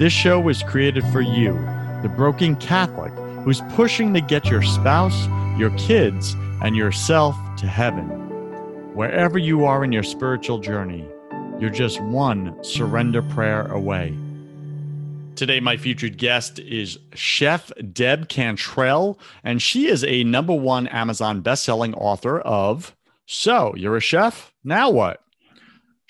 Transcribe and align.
This 0.00 0.14
show 0.14 0.40
was 0.40 0.62
created 0.62 1.04
for 1.08 1.20
you, 1.20 1.52
the 2.00 2.08
broken 2.08 2.56
Catholic 2.56 3.12
who's 3.44 3.60
pushing 3.74 4.14
to 4.14 4.22
get 4.22 4.46
your 4.46 4.62
spouse, 4.62 5.26
your 5.58 5.68
kids, 5.76 6.34
and 6.62 6.74
yourself 6.74 7.36
to 7.58 7.66
heaven. 7.66 8.06
Wherever 8.94 9.36
you 9.36 9.66
are 9.66 9.84
in 9.84 9.92
your 9.92 10.02
spiritual 10.02 10.58
journey, 10.58 11.06
you're 11.58 11.68
just 11.68 12.00
one 12.00 12.56
surrender 12.64 13.20
prayer 13.20 13.66
away. 13.66 14.16
Today, 15.36 15.60
my 15.60 15.76
featured 15.76 16.16
guest 16.16 16.58
is 16.60 16.98
Chef 17.12 17.70
Deb 17.92 18.30
Cantrell, 18.30 19.18
and 19.44 19.60
she 19.60 19.86
is 19.86 20.02
a 20.04 20.24
number 20.24 20.54
one 20.54 20.86
Amazon 20.86 21.42
best-selling 21.42 21.92
author 21.92 22.40
of 22.40 22.96
So, 23.26 23.74
You're 23.76 23.98
a 23.98 24.00
Chef? 24.00 24.50
Now 24.64 24.88
What? 24.88 25.22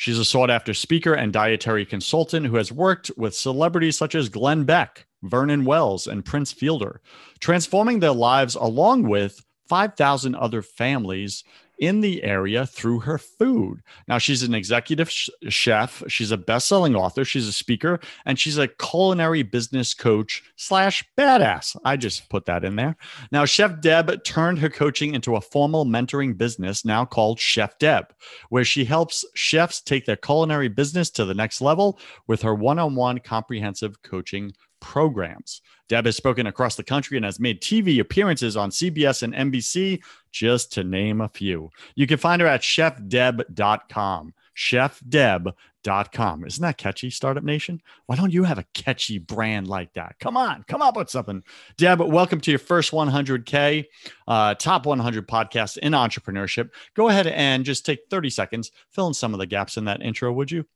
She's 0.01 0.19
a 0.19 0.25
sought 0.25 0.49
after 0.49 0.73
speaker 0.73 1.13
and 1.13 1.31
dietary 1.31 1.85
consultant 1.85 2.47
who 2.47 2.57
has 2.57 2.73
worked 2.73 3.11
with 3.19 3.35
celebrities 3.35 3.99
such 3.99 4.15
as 4.15 4.31
Glenn 4.31 4.65
Beck, 4.65 5.05
Vernon 5.23 5.67
Wells, 5.67 6.07
and 6.07 6.25
Prince 6.25 6.53
Fielder, 6.53 7.03
transforming 7.39 8.01
their 8.01 8.15
lives 8.15 8.55
along 8.55 9.03
with 9.03 9.45
5,000 9.69 10.35
other 10.35 10.63
families 10.63 11.45
in 11.81 12.01
the 12.01 12.23
area 12.23 12.67
through 12.67 13.01
her 13.01 13.19
food. 13.19 13.83
Now, 14.07 14.19
she's 14.19 14.43
an 14.43 14.55
executive 14.55 15.11
sh- 15.11 15.31
chef, 15.49 16.03
she's 16.07 16.31
a 16.31 16.37
best 16.37 16.69
selling 16.69 16.95
author, 16.95 17.25
she's 17.25 17.49
a 17.49 17.53
speaker, 17.53 17.99
and 18.27 18.39
she's 18.39 18.59
a 18.59 18.69
culinary 18.69 19.43
business 19.43 19.95
coach 19.95 20.43
slash 20.57 21.03
badass. 21.19 21.77
I 21.85 21.97
just 21.97 22.29
put 22.29 22.45
that 22.47 22.65
in 22.65 22.77
there. 22.77 22.97
Now, 23.33 23.47
Chef 23.47 23.81
Deb 23.81 24.23
turned 24.25 24.59
her 24.59 24.69
coaching 24.69 25.15
into 25.15 25.37
a 25.37 25.41
formal 25.41 25.87
mentoring 25.87 26.37
business 26.37 26.85
now 26.85 27.05
called 27.05 27.41
Chef 27.41 27.79
Deb, 27.79 28.13
where 28.51 28.65
she 28.65 28.85
helps 28.85 29.25
chefs 29.35 29.81
take 29.81 30.05
their 30.05 30.17
culinary 30.17 30.69
business 30.69 31.11
to 31.11 31.25
the 31.25 31.35
next 31.35 31.63
level 31.63 31.99
with 32.27 32.43
her 32.43 32.55
one 32.55 32.79
on 32.79 32.95
one 32.95 33.19
comprehensive 33.19 34.03
coaching 34.03 34.53
programs. 34.81 35.63
Deb 35.89 36.07
has 36.07 36.17
spoken 36.17 36.47
across 36.47 36.77
the 36.77 36.85
country 36.85 37.17
and 37.17 37.25
has 37.25 37.41
made 37.41 37.61
TV 37.61 38.01
appearances 38.01 38.57
on 38.57 38.71
CBS 38.71 39.23
and 39.23 39.35
NBC, 39.35 40.03
just 40.31 40.73
to 40.73 40.85
name 40.85 41.21
a 41.21 41.29
few. 41.29 41.71
You 41.95 42.07
can 42.07 42.19
find 42.19 42.41
her 42.41 42.49
at 42.49 42.63
chefdeb.com. 42.63 44.35
Chefdeb.com. 44.57 46.45
Isn't 46.47 46.63
that 46.63 46.79
catchy, 46.79 47.11
Startup 47.11 47.43
Nation? 47.43 47.81
Why 48.07 48.17
don't 48.17 48.33
you 48.33 48.45
have 48.45 48.59
a 48.59 48.67
catchy 48.75 49.19
brand 49.19 49.67
like 49.67 49.93
that? 49.95 50.17
Come 50.21 50.37
on, 50.37 50.65
come 50.69 50.83
up 50.83 50.97
with 50.97 51.11
something. 51.11 51.43
Deb, 51.77 52.01
welcome 52.01 52.41
to 52.43 52.51
your 52.51 52.59
first 52.59 52.93
100K, 52.93 53.87
uh, 54.29 54.55
top 54.55 54.87
100 54.87 55.27
podcast 55.27 55.79
in 55.79 55.93
entrepreneurship. 55.93 56.71
Go 56.95 57.09
ahead 57.09 57.27
and 57.27 57.65
just 57.65 57.85
take 57.87 58.01
30 58.11 58.31
seconds, 58.31 58.71
fill 58.91 59.09
in 59.09 59.15
some 59.15 59.35
of 59.35 59.41
the 59.41 59.47
gaps 59.47 59.77
in 59.77 59.87
that 59.87 60.03
intro, 60.03 60.33
would 60.33 60.51
you? 60.51 60.67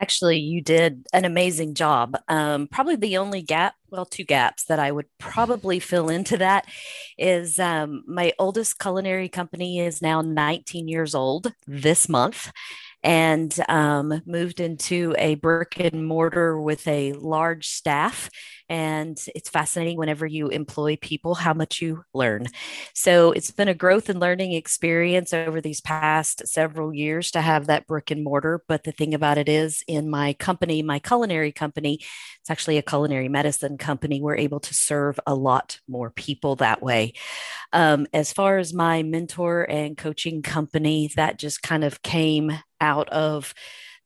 Actually, 0.00 0.38
you 0.38 0.62
did 0.62 1.06
an 1.12 1.26
amazing 1.26 1.74
job. 1.74 2.16
Um, 2.26 2.68
probably 2.68 2.96
the 2.96 3.18
only 3.18 3.42
gap, 3.42 3.74
well, 3.90 4.06
two 4.06 4.24
gaps 4.24 4.64
that 4.64 4.78
I 4.78 4.90
would 4.90 5.06
probably 5.18 5.78
fill 5.78 6.08
into 6.08 6.38
that 6.38 6.64
is 7.18 7.58
um, 7.58 8.02
my 8.06 8.32
oldest 8.38 8.78
culinary 8.78 9.28
company 9.28 9.78
is 9.80 10.00
now 10.00 10.22
19 10.22 10.88
years 10.88 11.14
old 11.14 11.52
this 11.66 12.08
month 12.08 12.50
and 13.02 13.54
um, 13.68 14.22
moved 14.26 14.58
into 14.60 15.14
a 15.18 15.34
brick 15.36 15.78
and 15.78 16.06
mortar 16.06 16.58
with 16.60 16.86
a 16.88 17.12
large 17.14 17.66
staff. 17.66 18.30
And 18.70 19.22
it's 19.34 19.50
fascinating 19.50 19.98
whenever 19.98 20.26
you 20.26 20.48
employ 20.48 20.96
people 20.96 21.34
how 21.34 21.52
much 21.52 21.82
you 21.82 22.04
learn. 22.14 22.46
So 22.94 23.32
it's 23.32 23.50
been 23.50 23.68
a 23.68 23.74
growth 23.74 24.08
and 24.08 24.20
learning 24.20 24.52
experience 24.52 25.34
over 25.34 25.60
these 25.60 25.80
past 25.80 26.46
several 26.46 26.94
years 26.94 27.32
to 27.32 27.40
have 27.40 27.66
that 27.66 27.88
brick 27.88 28.12
and 28.12 28.22
mortar. 28.22 28.62
But 28.68 28.84
the 28.84 28.92
thing 28.92 29.12
about 29.12 29.38
it 29.38 29.48
is, 29.48 29.82
in 29.88 30.08
my 30.08 30.34
company, 30.34 30.82
my 30.82 31.00
culinary 31.00 31.50
company, 31.50 31.98
it's 32.40 32.50
actually 32.50 32.78
a 32.78 32.82
culinary 32.82 33.28
medicine 33.28 33.76
company. 33.76 34.20
We're 34.22 34.36
able 34.36 34.60
to 34.60 34.72
serve 34.72 35.18
a 35.26 35.34
lot 35.34 35.80
more 35.88 36.10
people 36.10 36.54
that 36.56 36.80
way. 36.80 37.14
Um, 37.72 38.06
as 38.14 38.32
far 38.32 38.58
as 38.58 38.72
my 38.72 39.02
mentor 39.02 39.64
and 39.68 39.98
coaching 39.98 40.42
company, 40.42 41.10
that 41.16 41.38
just 41.38 41.60
kind 41.62 41.82
of 41.82 42.02
came 42.02 42.52
out 42.80 43.08
of 43.08 43.52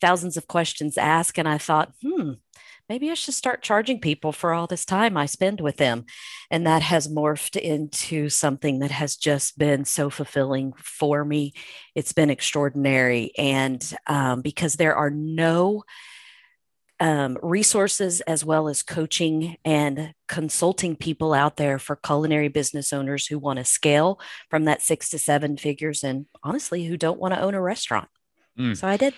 thousands 0.01 0.37
of 0.37 0.49
questions 0.49 0.99
asked. 0.99 1.39
And 1.39 1.49
I 1.49 1.59
thought, 1.59 1.93
hmm, 2.03 2.33
maybe 2.89 3.11
I 3.11 3.15
should 3.15 3.35
start 3.35 3.63
charging 3.63 4.01
people 4.01 4.33
for 4.33 4.53
all 4.53 4.67
this 4.67 4.85
time 4.85 5.17
I 5.17 5.27
spend 5.27 5.61
with 5.61 5.77
them. 5.77 6.05
And 6.51 6.67
that 6.67 6.83
has 6.83 7.09
morphed 7.09 7.57
into 7.57 8.29
something 8.29 8.81
that 8.81 8.91
has 8.91 9.17
just 9.17 9.59
been 9.59 9.85
so 9.85 10.11
fulfilling 10.11 10.73
for 10.77 11.25
me. 11.25 11.55
It's 11.95 12.13
been 12.13 12.31
extraordinary. 12.31 13.33
And 13.39 13.83
um, 14.07 14.43
because 14.43 14.75
there 14.75 14.95
are 14.95 15.11
no 15.11 15.85
um, 17.01 17.39
resources 17.43 18.21
as 18.23 18.45
well 18.45 18.69
as 18.69 18.83
coaching 18.83 19.57
and 19.65 20.15
consulting 20.29 20.95
people 20.95 21.35
out 21.35 21.57
there 21.57 21.79
for 21.79 21.97
culinary 21.97 22.49
business 22.49 22.93
owners 22.93 23.27
who 23.27 23.39
want 23.39 23.59
to 23.59 23.65
scale 23.65 24.21
from 24.49 24.65
that 24.67 24.81
six 24.81 25.11
to 25.11 25.19
seven 25.19 25.57
figures 25.57 26.05
and 26.05 26.27
honestly 26.43 26.85
who 26.85 26.97
don't 26.97 27.19
want 27.19 27.35
to 27.35 27.41
own 27.41 27.55
a 27.55 27.61
restaurant. 27.61 28.09
Mm. 28.59 28.77
So 28.77 28.87
I 28.87 28.97
did. 28.97 29.15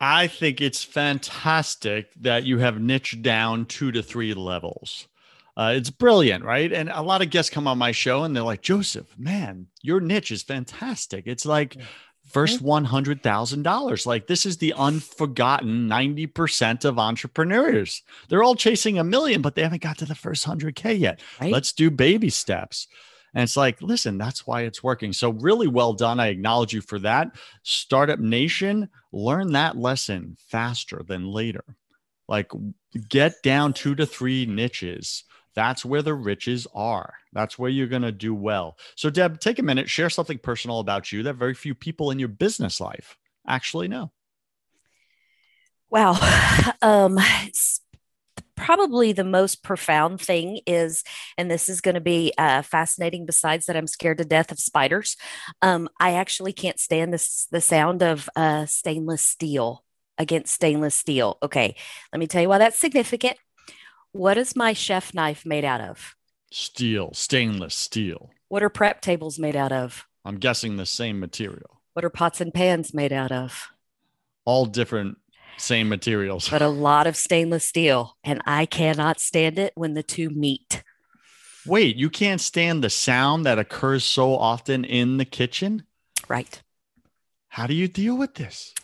I 0.00 0.26
think 0.26 0.60
it's 0.60 0.82
fantastic 0.84 2.12
that 2.20 2.44
you 2.44 2.58
have 2.58 2.80
niched 2.80 3.22
down 3.22 3.66
two 3.66 3.92
to 3.92 4.02
three 4.02 4.34
levels. 4.34 5.08
Uh, 5.56 5.74
it's 5.76 5.90
brilliant, 5.90 6.44
right? 6.44 6.72
And 6.72 6.88
a 6.88 7.02
lot 7.02 7.22
of 7.22 7.30
guests 7.30 7.50
come 7.50 7.68
on 7.68 7.78
my 7.78 7.92
show 7.92 8.24
and 8.24 8.34
they're 8.34 8.42
like, 8.42 8.62
Joseph, 8.62 9.16
man, 9.16 9.68
your 9.82 10.00
niche 10.00 10.32
is 10.32 10.42
fantastic. 10.42 11.24
It's 11.26 11.46
like 11.46 11.76
yeah. 11.76 11.84
first 12.28 12.62
$100,000. 12.62 14.06
Like, 14.06 14.26
this 14.26 14.46
is 14.46 14.56
the 14.56 14.72
unforgotten 14.72 15.88
90% 15.88 16.84
of 16.84 16.98
entrepreneurs. 16.98 18.02
They're 18.28 18.42
all 18.42 18.56
chasing 18.56 18.98
a 18.98 19.04
million, 19.04 19.42
but 19.42 19.54
they 19.54 19.62
haven't 19.62 19.82
got 19.82 19.98
to 19.98 20.06
the 20.06 20.16
first 20.16 20.44
100K 20.44 20.98
yet. 20.98 21.20
Right? 21.40 21.52
Let's 21.52 21.72
do 21.72 21.88
baby 21.90 22.30
steps. 22.30 22.88
And 23.34 23.42
it's 23.42 23.56
like, 23.56 23.82
listen, 23.82 24.16
that's 24.16 24.46
why 24.46 24.62
it's 24.62 24.82
working. 24.82 25.12
So, 25.12 25.30
really 25.30 25.66
well 25.66 25.92
done. 25.92 26.20
I 26.20 26.28
acknowledge 26.28 26.72
you 26.72 26.80
for 26.80 26.98
that. 27.00 27.36
Startup 27.62 28.18
Nation, 28.18 28.88
learn 29.12 29.52
that 29.52 29.76
lesson 29.76 30.36
faster 30.48 31.02
than 31.06 31.26
later. 31.26 31.64
Like, 32.28 32.50
get 33.08 33.42
down 33.42 33.72
two 33.72 33.94
to 33.96 34.06
three 34.06 34.46
niches. 34.46 35.24
That's 35.54 35.84
where 35.84 36.02
the 36.02 36.14
riches 36.14 36.66
are. 36.74 37.14
That's 37.32 37.58
where 37.58 37.70
you're 37.70 37.86
going 37.86 38.02
to 38.02 38.12
do 38.12 38.34
well. 38.34 38.76
So, 38.96 39.10
Deb, 39.10 39.40
take 39.40 39.58
a 39.58 39.62
minute, 39.62 39.88
share 39.88 40.10
something 40.10 40.38
personal 40.38 40.80
about 40.80 41.12
you 41.12 41.22
that 41.24 41.34
very 41.34 41.54
few 41.54 41.74
people 41.74 42.10
in 42.10 42.18
your 42.18 42.28
business 42.28 42.80
life 42.80 43.16
actually 43.46 43.88
know. 43.88 44.12
Wow. 45.90 46.18
Um, 46.82 47.18
probably 48.56 49.12
the 49.12 49.24
most 49.24 49.62
profound 49.62 50.20
thing 50.20 50.60
is, 50.66 51.02
and 51.36 51.50
this 51.50 51.68
is 51.68 51.80
going 51.80 51.94
to 51.94 52.00
be 52.00 52.32
uh, 52.38 52.62
fascinating. 52.62 53.26
Besides 53.26 53.66
that, 53.66 53.76
I'm 53.76 53.86
scared 53.86 54.18
to 54.18 54.24
death 54.24 54.52
of 54.52 54.58
spiders. 54.58 55.16
Um, 55.62 55.88
I 55.98 56.14
actually 56.14 56.52
can't 56.52 56.78
stand 56.78 57.12
this 57.12 57.46
the 57.50 57.60
sound 57.60 58.02
of 58.02 58.28
uh, 58.36 58.66
stainless 58.66 59.22
steel 59.22 59.84
against 60.18 60.54
stainless 60.54 60.94
steel. 60.94 61.38
Okay, 61.42 61.74
let 62.12 62.18
me 62.18 62.26
tell 62.26 62.42
you 62.42 62.48
why 62.48 62.58
that's 62.58 62.78
significant. 62.78 63.36
What 64.12 64.38
is 64.38 64.54
my 64.54 64.72
chef 64.72 65.12
knife 65.12 65.44
made 65.44 65.64
out 65.64 65.80
of? 65.80 66.14
Steel, 66.52 67.12
stainless 67.14 67.74
steel. 67.74 68.30
What 68.48 68.62
are 68.62 68.68
prep 68.68 69.00
tables 69.00 69.38
made 69.38 69.56
out 69.56 69.72
of? 69.72 70.06
I'm 70.24 70.36
guessing 70.36 70.76
the 70.76 70.86
same 70.86 71.18
material. 71.18 71.80
What 71.94 72.04
are 72.04 72.10
pots 72.10 72.40
and 72.40 72.54
pans 72.54 72.94
made 72.94 73.12
out 73.12 73.32
of? 73.32 73.68
All 74.44 74.66
different 74.66 75.18
same 75.56 75.88
materials. 75.88 76.48
but 76.48 76.62
a 76.62 76.68
lot 76.68 77.06
of 77.06 77.16
stainless 77.16 77.68
steel. 77.68 78.16
And 78.24 78.42
I 78.46 78.66
cannot 78.66 79.20
stand 79.20 79.58
it 79.58 79.72
when 79.74 79.94
the 79.94 80.02
two 80.02 80.30
meet. 80.30 80.82
Wait, 81.66 81.96
you 81.96 82.10
can't 82.10 82.40
stand 82.40 82.84
the 82.84 82.90
sound 82.90 83.46
that 83.46 83.58
occurs 83.58 84.04
so 84.04 84.36
often 84.36 84.84
in 84.84 85.16
the 85.16 85.24
kitchen? 85.24 85.84
Right. 86.28 86.62
How 87.48 87.66
do 87.66 87.74
you 87.74 87.88
deal 87.88 88.16
with 88.16 88.34
this? 88.34 88.74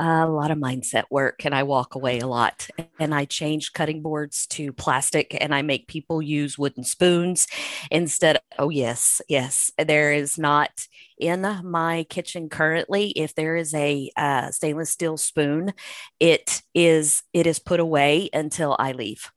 A 0.00 0.26
lot 0.26 0.50
of 0.50 0.58
mindset 0.58 1.04
work 1.10 1.44
and 1.44 1.54
I 1.54 1.62
walk 1.62 1.94
away 1.94 2.20
a 2.20 2.26
lot. 2.26 2.68
And 2.98 3.14
I 3.14 3.26
change 3.26 3.72
cutting 3.72 4.02
boards 4.02 4.46
to 4.48 4.72
plastic 4.72 5.36
and 5.40 5.54
I 5.54 5.62
make 5.62 5.88
people 5.88 6.22
use 6.22 6.58
wooden 6.58 6.84
spoons 6.84 7.46
instead. 7.90 8.38
Oh, 8.58 8.70
yes, 8.70 9.20
yes. 9.28 9.70
There 9.78 10.12
is 10.12 10.38
not 10.38 10.70
in 11.18 11.42
my 11.64 12.06
kitchen 12.08 12.48
currently 12.48 13.10
if 13.10 13.34
there 13.34 13.56
is 13.56 13.74
a 13.74 14.10
uh, 14.16 14.50
stainless 14.50 14.90
steel 14.90 15.18
spoon 15.18 15.70
it 16.18 16.62
is 16.74 17.22
it 17.34 17.46
is 17.46 17.58
put 17.58 17.78
away 17.78 18.30
until 18.32 18.74
i 18.78 18.92
leave 18.92 19.30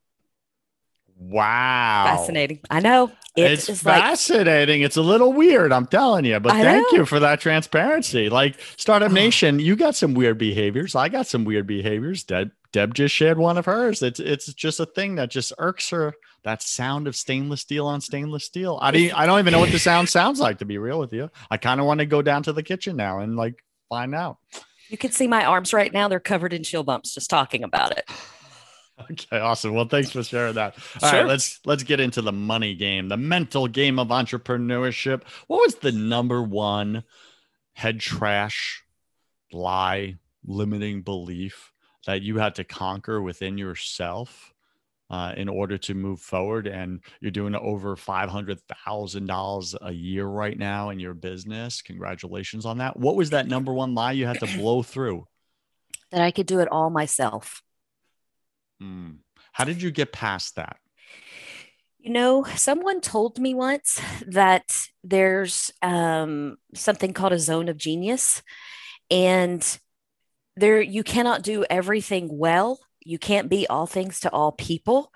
Wow. 1.30 2.04
fascinating 2.06 2.60
i 2.70 2.80
know 2.80 3.12
It 3.36 3.52
it's 3.52 3.82
fascinating. 3.82 4.82
Like, 4.82 4.86
it's 4.86 4.98
a 4.98 5.02
little 5.02 5.34
weird, 5.34 5.74
I'm 5.74 5.88
telling 5.88 6.26
you, 6.26 6.40
but 6.40 6.52
I 6.52 6.62
thank 6.62 6.92
know. 6.92 7.00
you 7.00 7.06
for 7.06 7.20
that 7.20 7.40
transparency. 7.40 8.30
Like 8.30 8.60
Startup 8.78 9.10
oh. 9.10 9.14
Nation, 9.14 9.60
you 9.60 9.76
got 9.76 9.96
some 9.96 10.14
weird 10.14 10.38
behaviors. 10.38 10.94
I 10.94 11.10
got 11.10 11.26
some 11.26 11.44
weird 11.44 11.66
behaviors. 11.66 12.24
Deb, 12.24 12.52
Deb 12.72 12.94
just 12.94 13.16
shared 13.16 13.40
one 13.40 13.58
of 13.58 13.66
hers. 13.66 14.04
It's 14.04 14.20
it's 14.20 14.54
just 14.54 14.80
a 14.80 14.86
thing 14.86 15.16
that 15.16 15.32
just 15.32 15.52
irks 15.58 15.90
her. 15.90 16.14
That 16.44 16.62
sound 16.62 17.08
of 17.08 17.16
stainless 17.16 17.62
steel 17.62 17.88
on 17.88 18.02
stainless 18.02 18.46
steel. 18.46 18.78
I 18.82 18.92
don't, 18.92 19.18
I 19.18 19.26
don't 19.26 19.40
even 19.40 19.54
know 19.54 19.60
what 19.60 19.72
the 19.72 19.80
sound 19.80 20.10
sounds 20.10 20.40
like 20.40 20.60
to 20.60 20.66
be 20.66 20.78
real 20.78 21.00
with 21.00 21.14
you. 21.14 21.32
I 21.50 21.58
kind 21.58 21.80
of 21.80 21.88
want 21.88 22.02
to 22.02 22.06
go 22.06 22.22
down 22.22 22.44
to 22.44 22.54
the 22.54 22.64
kitchen 22.64 22.98
now 22.98 23.20
and 23.20 23.36
like 23.36 23.64
find 23.90 24.14
out. 24.14 24.38
You 24.90 24.98
can 24.98 25.12
see 25.12 25.26
my 25.26 25.46
arms 25.46 25.74
right 25.74 25.92
now. 25.92 26.08
They're 26.08 26.20
covered 26.20 26.54
in 26.54 26.62
chill 26.62 26.84
bumps 26.84 27.16
just 27.16 27.30
talking 27.30 27.64
about 27.64 27.98
it. 27.98 28.08
Okay, 29.12 29.40
awesome. 29.40 29.74
Well, 29.74 29.88
thanks 29.88 30.12
for 30.12 30.24
sharing 30.24 30.56
that. 30.56 30.76
All 31.02 31.10
sure. 31.10 31.20
right, 31.20 31.28
let's 31.28 31.60
let's 31.66 31.84
get 31.84 32.00
into 32.00 32.22
the 32.22 32.32
money 32.32 32.76
game, 32.76 33.10
the 33.10 33.18
mental 33.18 33.68
game 33.68 34.00
of 34.00 34.10
entrepreneurship. 34.10 35.24
What 35.48 35.62
was 35.62 35.76
the 35.76 35.92
number 35.92 36.42
one 36.42 37.04
head 37.74 38.00
trash 38.00 38.84
lie, 39.52 40.18
limiting 40.46 41.02
belief 41.02 41.72
that 42.06 42.22
you 42.22 42.38
had 42.38 42.56
to 42.56 42.64
conquer 42.64 43.22
within 43.22 43.58
yourself 43.58 44.54
uh, 45.10 45.34
in 45.36 45.50
order 45.50 45.78
to 45.80 45.96
move 45.96 46.22
forward? 46.22 46.68
And 46.68 47.02
you're 47.20 47.32
doing 47.32 47.56
over 47.56 47.96
five 47.96 48.30
hundred 48.30 48.60
thousand 48.86 49.26
dollars 49.26 49.76
a 49.82 49.92
year 49.92 50.26
right 50.26 50.58
now 50.58 50.92
in 50.92 51.00
your 51.00 51.16
business. 51.16 51.82
Congratulations 51.82 52.66
on 52.66 52.78
that. 52.78 52.98
What 52.98 53.16
was 53.16 53.32
that 53.32 53.48
number 53.48 53.74
one 53.74 53.96
lie 53.96 54.12
you 54.12 54.28
had 54.28 54.40
to 54.40 54.58
blow 54.58 54.84
through? 54.84 55.28
That 56.12 56.22
I 56.22 56.30
could 56.30 56.46
do 56.46 56.60
it 56.60 56.68
all 56.72 56.92
myself. 56.92 57.64
Mm. 58.84 59.18
How 59.54 59.64
did 59.64 59.82
you 59.82 59.92
get 59.92 60.12
past 60.12 60.56
that? 60.56 60.78
You 62.00 62.12
know, 62.12 62.44
someone 62.56 63.00
told 63.00 63.40
me 63.40 63.54
once 63.54 64.02
that 64.28 64.88
there's 65.04 65.72
um, 65.82 66.58
something 66.74 67.14
called 67.14 67.32
a 67.32 67.40
zone 67.40 67.70
of 67.70 67.78
genius, 67.78 68.44
and 69.10 69.66
there 70.58 70.82
you 70.82 71.04
cannot 71.04 71.44
do 71.44 71.64
everything 71.70 72.38
well. 72.38 72.80
You 73.06 73.20
can't 73.20 73.50
be 73.50 73.68
all 73.68 73.88
things 73.88 74.20
to 74.22 74.32
all 74.32 74.52
people. 74.52 75.12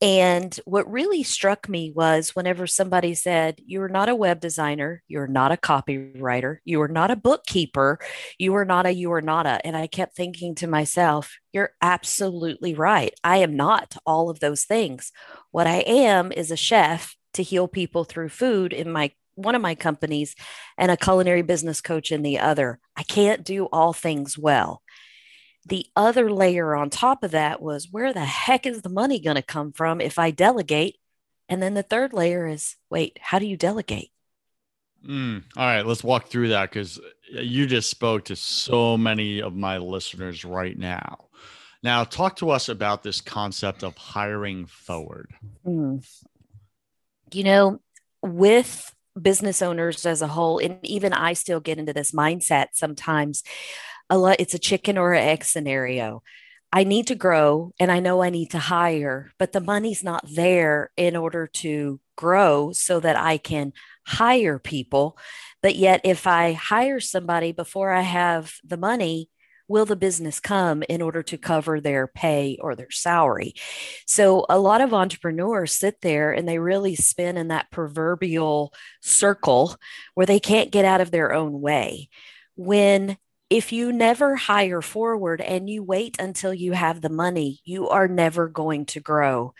And 0.00 0.58
what 0.66 0.90
really 0.90 1.22
struck 1.22 1.68
me 1.68 1.90
was 1.94 2.36
whenever 2.36 2.66
somebody 2.66 3.14
said, 3.14 3.60
You 3.64 3.80
are 3.82 3.88
not 3.88 4.10
a 4.10 4.14
web 4.14 4.40
designer, 4.40 5.02
you're 5.08 5.26
not 5.26 5.52
a 5.52 5.56
copywriter, 5.56 6.58
you 6.64 6.82
are 6.82 6.88
not 6.88 7.10
a 7.10 7.16
bookkeeper, 7.16 7.98
you 8.38 8.54
are 8.56 8.66
not 8.66 8.84
a, 8.84 8.92
you 8.92 9.12
are 9.12 9.22
not 9.22 9.46
a. 9.46 9.64
And 9.66 9.76
I 9.76 9.86
kept 9.86 10.14
thinking 10.14 10.54
to 10.56 10.66
myself, 10.66 11.38
You're 11.52 11.70
absolutely 11.80 12.74
right. 12.74 13.14
I 13.24 13.38
am 13.38 13.56
not 13.56 13.96
all 14.04 14.28
of 14.28 14.40
those 14.40 14.64
things. 14.64 15.12
What 15.50 15.66
I 15.66 15.76
am 15.86 16.30
is 16.30 16.50
a 16.50 16.56
chef 16.56 17.16
to 17.34 17.42
heal 17.42 17.68
people 17.68 18.04
through 18.04 18.28
food 18.28 18.72
in 18.72 18.90
my 18.90 19.12
one 19.34 19.54
of 19.54 19.62
my 19.62 19.74
companies 19.74 20.34
and 20.78 20.90
a 20.90 20.96
culinary 20.96 21.42
business 21.42 21.80
coach 21.80 22.10
in 22.10 22.22
the 22.22 22.38
other. 22.38 22.80
I 22.96 23.02
can't 23.02 23.44
do 23.44 23.66
all 23.66 23.92
things 23.92 24.36
well 24.38 24.82
the 25.66 25.86
other 25.96 26.30
layer 26.30 26.74
on 26.74 26.90
top 26.90 27.24
of 27.24 27.32
that 27.32 27.60
was 27.60 27.90
where 27.90 28.12
the 28.12 28.24
heck 28.24 28.66
is 28.66 28.82
the 28.82 28.88
money 28.88 29.18
going 29.18 29.36
to 29.36 29.42
come 29.42 29.72
from 29.72 30.00
if 30.00 30.18
I 30.18 30.30
delegate? 30.30 30.96
And 31.48 31.62
then 31.62 31.74
the 31.74 31.82
third 31.82 32.12
layer 32.12 32.46
is 32.46 32.76
wait, 32.90 33.18
how 33.20 33.38
do 33.38 33.46
you 33.46 33.56
delegate? 33.56 34.10
Mm, 35.06 35.44
all 35.56 35.64
right, 35.64 35.86
let's 35.86 36.02
walk 36.02 36.28
through 36.28 36.48
that 36.48 36.70
because 36.70 37.00
you 37.30 37.66
just 37.66 37.90
spoke 37.90 38.24
to 38.26 38.36
so 38.36 38.96
many 38.96 39.40
of 39.40 39.54
my 39.54 39.78
listeners 39.78 40.44
right 40.44 40.76
now. 40.76 41.26
Now, 41.82 42.04
talk 42.04 42.36
to 42.36 42.50
us 42.50 42.68
about 42.68 43.02
this 43.02 43.20
concept 43.20 43.84
of 43.84 43.96
hiring 43.96 44.66
forward. 44.66 45.30
Mm. 45.64 46.04
You 47.32 47.44
know, 47.44 47.80
with 48.22 48.94
business 49.20 49.62
owners 49.62 50.06
as 50.06 50.22
a 50.22 50.28
whole, 50.28 50.58
and 50.58 50.78
even 50.82 51.12
I 51.12 51.32
still 51.32 51.60
get 51.60 51.78
into 51.78 51.92
this 51.92 52.12
mindset 52.12 52.68
sometimes 52.72 53.42
a 54.08 54.18
lot 54.18 54.36
it's 54.38 54.54
a 54.54 54.58
chicken 54.58 54.98
or 54.98 55.14
an 55.14 55.22
egg 55.22 55.44
scenario. 55.44 56.22
I 56.72 56.84
need 56.84 57.06
to 57.08 57.14
grow 57.14 57.72
and 57.78 57.90
i 57.90 58.00
know 58.00 58.22
i 58.22 58.30
need 58.30 58.50
to 58.50 58.58
hire 58.58 59.32
but 59.38 59.52
the 59.52 59.60
money's 59.60 60.04
not 60.04 60.24
there 60.28 60.90
in 60.96 61.16
order 61.16 61.46
to 61.46 62.00
grow 62.16 62.72
so 62.72 63.00
that 63.00 63.16
i 63.16 63.38
can 63.38 63.72
hire 64.06 64.58
people. 64.58 65.16
But 65.62 65.76
yet 65.76 66.00
if 66.04 66.26
i 66.26 66.52
hire 66.52 67.00
somebody 67.00 67.52
before 67.52 67.92
i 67.92 68.02
have 68.02 68.54
the 68.64 68.76
money 68.76 69.30
will 69.68 69.84
the 69.84 69.96
business 69.96 70.40
come 70.40 70.82
in 70.88 71.02
order 71.02 71.22
to 71.22 71.38
cover 71.38 71.80
their 71.80 72.06
pay 72.06 72.58
or 72.60 72.74
their 72.74 72.90
salary? 72.90 73.54
So 74.06 74.46
a 74.48 74.58
lot 74.58 74.80
of 74.80 74.94
entrepreneurs 74.94 75.72
sit 75.72 76.00
there 76.00 76.32
and 76.32 76.48
they 76.48 76.58
really 76.58 76.94
spin 76.94 77.36
in 77.36 77.48
that 77.48 77.70
proverbial 77.70 78.72
circle 79.02 79.76
where 80.14 80.26
they 80.26 80.40
can't 80.40 80.70
get 80.70 80.84
out 80.84 81.00
of 81.00 81.10
their 81.10 81.32
own 81.32 81.60
way. 81.60 82.08
When 82.54 83.16
if 83.48 83.72
you 83.72 83.92
never 83.92 84.34
hire 84.34 84.82
forward 84.82 85.40
and 85.40 85.70
you 85.70 85.82
wait 85.82 86.16
until 86.18 86.52
you 86.52 86.72
have 86.72 87.00
the 87.00 87.08
money, 87.08 87.60
you 87.64 87.88
are 87.88 88.08
never 88.08 88.48
going 88.48 88.86
to 88.86 89.00
grow. 89.00 89.54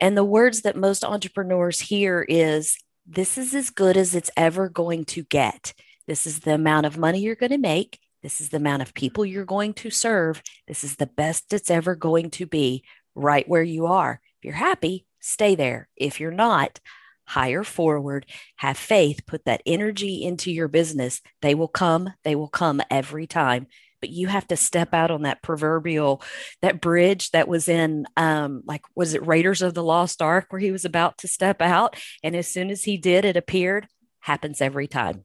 And 0.00 0.16
the 0.16 0.24
words 0.24 0.62
that 0.62 0.76
most 0.76 1.04
entrepreneurs 1.04 1.80
hear 1.80 2.24
is 2.28 2.76
this 3.06 3.38
is 3.38 3.54
as 3.54 3.70
good 3.70 3.96
as 3.96 4.14
it's 4.14 4.30
ever 4.36 4.68
going 4.68 5.04
to 5.06 5.22
get. 5.22 5.72
This 6.06 6.26
is 6.26 6.40
the 6.40 6.54
amount 6.54 6.86
of 6.86 6.98
money 6.98 7.20
you're 7.20 7.34
going 7.34 7.52
to 7.52 7.58
make. 7.58 7.98
This 8.22 8.40
is 8.40 8.50
the 8.50 8.58
amount 8.58 8.82
of 8.82 8.94
people 8.94 9.26
you're 9.26 9.44
going 9.44 9.74
to 9.74 9.90
serve. 9.90 10.42
This 10.68 10.84
is 10.84 10.96
the 10.96 11.06
best 11.06 11.52
it's 11.52 11.70
ever 11.70 11.94
going 11.94 12.30
to 12.30 12.46
be 12.46 12.84
right 13.14 13.48
where 13.48 13.62
you 13.62 13.86
are. 13.86 14.20
If 14.38 14.44
you're 14.44 14.54
happy, 14.54 15.06
stay 15.20 15.54
there. 15.54 15.88
If 15.96 16.20
you're 16.20 16.30
not, 16.30 16.80
hire 17.26 17.64
forward, 17.64 18.26
have 18.56 18.76
faith, 18.76 19.26
put 19.26 19.44
that 19.44 19.62
energy 19.66 20.22
into 20.22 20.50
your 20.50 20.68
business. 20.68 21.20
They 21.40 21.54
will 21.54 21.68
come, 21.68 22.12
they 22.24 22.34
will 22.34 22.48
come 22.48 22.80
every 22.90 23.26
time. 23.26 23.66
But 24.00 24.10
you 24.10 24.26
have 24.26 24.48
to 24.48 24.56
step 24.56 24.92
out 24.94 25.12
on 25.12 25.22
that 25.22 25.42
proverbial 25.42 26.22
that 26.60 26.80
bridge 26.80 27.30
that 27.30 27.46
was 27.46 27.68
in 27.68 28.04
um 28.16 28.62
like 28.66 28.82
was 28.96 29.14
it 29.14 29.24
Raiders 29.24 29.62
of 29.62 29.74
the 29.74 29.82
Lost 29.84 30.20
Ark 30.20 30.46
where 30.50 30.60
he 30.60 30.72
was 30.72 30.84
about 30.84 31.18
to 31.18 31.28
step 31.28 31.62
out 31.62 31.96
and 32.24 32.34
as 32.34 32.48
soon 32.48 32.70
as 32.70 32.82
he 32.82 32.96
did 32.96 33.24
it 33.24 33.36
appeared 33.36 33.86
happens 34.18 34.60
every 34.60 34.88
time. 34.88 35.24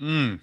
Mm. 0.00 0.40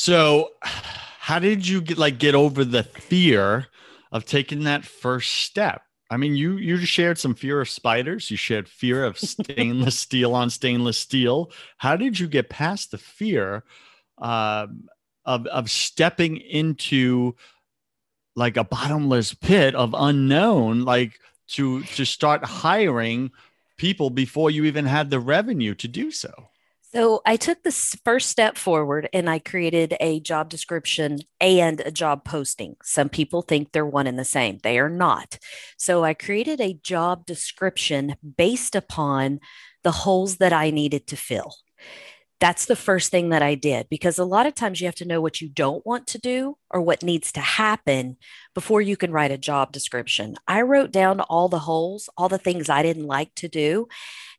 So 0.00 0.52
how 0.62 1.38
did 1.40 1.68
you 1.68 1.82
get 1.82 1.98
like 1.98 2.18
get 2.18 2.34
over 2.34 2.64
the 2.64 2.84
fear 2.84 3.66
of 4.10 4.24
taking 4.24 4.64
that 4.64 4.82
first 4.82 5.30
step? 5.30 5.82
I 6.08 6.16
mean, 6.16 6.36
you 6.36 6.56
you 6.56 6.78
shared 6.78 7.18
some 7.18 7.34
fear 7.34 7.60
of 7.60 7.68
spiders. 7.68 8.30
You 8.30 8.38
shared 8.38 8.66
fear 8.66 9.04
of 9.04 9.18
stainless 9.18 9.98
steel 10.06 10.34
on 10.34 10.48
stainless 10.48 10.96
steel. 10.96 11.50
How 11.76 11.96
did 11.96 12.18
you 12.18 12.28
get 12.28 12.48
past 12.48 12.92
the 12.92 12.96
fear 12.96 13.62
uh, 14.16 14.68
of 15.26 15.46
of 15.48 15.70
stepping 15.70 16.38
into 16.38 17.36
like 18.34 18.56
a 18.56 18.64
bottomless 18.64 19.34
pit 19.34 19.74
of 19.74 19.94
unknown, 19.94 20.86
like 20.86 21.20
to 21.48 21.82
to 21.82 22.06
start 22.06 22.42
hiring 22.42 23.32
people 23.76 24.08
before 24.08 24.50
you 24.50 24.64
even 24.64 24.86
had 24.86 25.10
the 25.10 25.20
revenue 25.20 25.74
to 25.74 25.88
do 25.88 26.10
so? 26.10 26.32
So 26.92 27.22
I 27.24 27.36
took 27.36 27.62
the 27.62 27.70
first 28.04 28.30
step 28.30 28.56
forward 28.56 29.08
and 29.12 29.30
I 29.30 29.38
created 29.38 29.94
a 30.00 30.18
job 30.18 30.48
description 30.48 31.20
and 31.40 31.80
a 31.80 31.92
job 31.92 32.24
posting. 32.24 32.76
Some 32.82 33.08
people 33.08 33.42
think 33.42 33.70
they're 33.70 33.86
one 33.86 34.08
and 34.08 34.18
the 34.18 34.24
same. 34.24 34.58
They 34.62 34.78
are 34.80 34.88
not. 34.88 35.38
So 35.78 36.02
I 36.02 36.14
created 36.14 36.60
a 36.60 36.78
job 36.82 37.26
description 37.26 38.16
based 38.36 38.74
upon 38.74 39.38
the 39.84 39.92
holes 39.92 40.38
that 40.38 40.52
I 40.52 40.70
needed 40.70 41.06
to 41.08 41.16
fill 41.16 41.54
that's 42.40 42.64
the 42.64 42.76
first 42.76 43.10
thing 43.10 43.28
that 43.28 43.42
I 43.42 43.54
did 43.54 43.88
because 43.90 44.18
a 44.18 44.24
lot 44.24 44.46
of 44.46 44.54
times 44.54 44.80
you 44.80 44.86
have 44.86 44.94
to 44.96 45.04
know 45.04 45.20
what 45.20 45.42
you 45.42 45.48
don't 45.48 45.84
want 45.84 46.06
to 46.08 46.18
do 46.18 46.56
or 46.70 46.80
what 46.80 47.02
needs 47.02 47.30
to 47.32 47.40
happen 47.40 48.16
before 48.54 48.80
you 48.80 48.96
can 48.96 49.12
write 49.12 49.30
a 49.30 49.38
job 49.38 49.72
description. 49.72 50.36
I 50.48 50.62
wrote 50.62 50.90
down 50.90 51.20
all 51.20 51.48
the 51.48 51.60
holes, 51.60 52.08
all 52.16 52.30
the 52.30 52.38
things 52.38 52.70
I 52.70 52.82
didn't 52.82 53.06
like 53.06 53.34
to 53.36 53.48
do. 53.48 53.88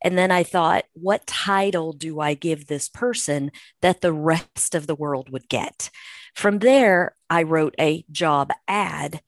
And 0.03 0.17
then 0.17 0.31
I 0.31 0.41
thought, 0.41 0.85
what 0.93 1.27
title 1.27 1.93
do 1.93 2.19
I 2.19 2.33
give 2.33 2.65
this 2.65 2.89
person 2.89 3.51
that 3.81 4.01
the 4.01 4.13
rest 4.13 4.73
of 4.73 4.87
the 4.87 4.95
world 4.95 5.29
would 5.29 5.47
get? 5.47 5.91
From 6.33 6.59
there, 6.59 7.15
I 7.29 7.43
wrote 7.43 7.75
a 7.79 8.03
job 8.11 8.51
ad, 8.67 9.21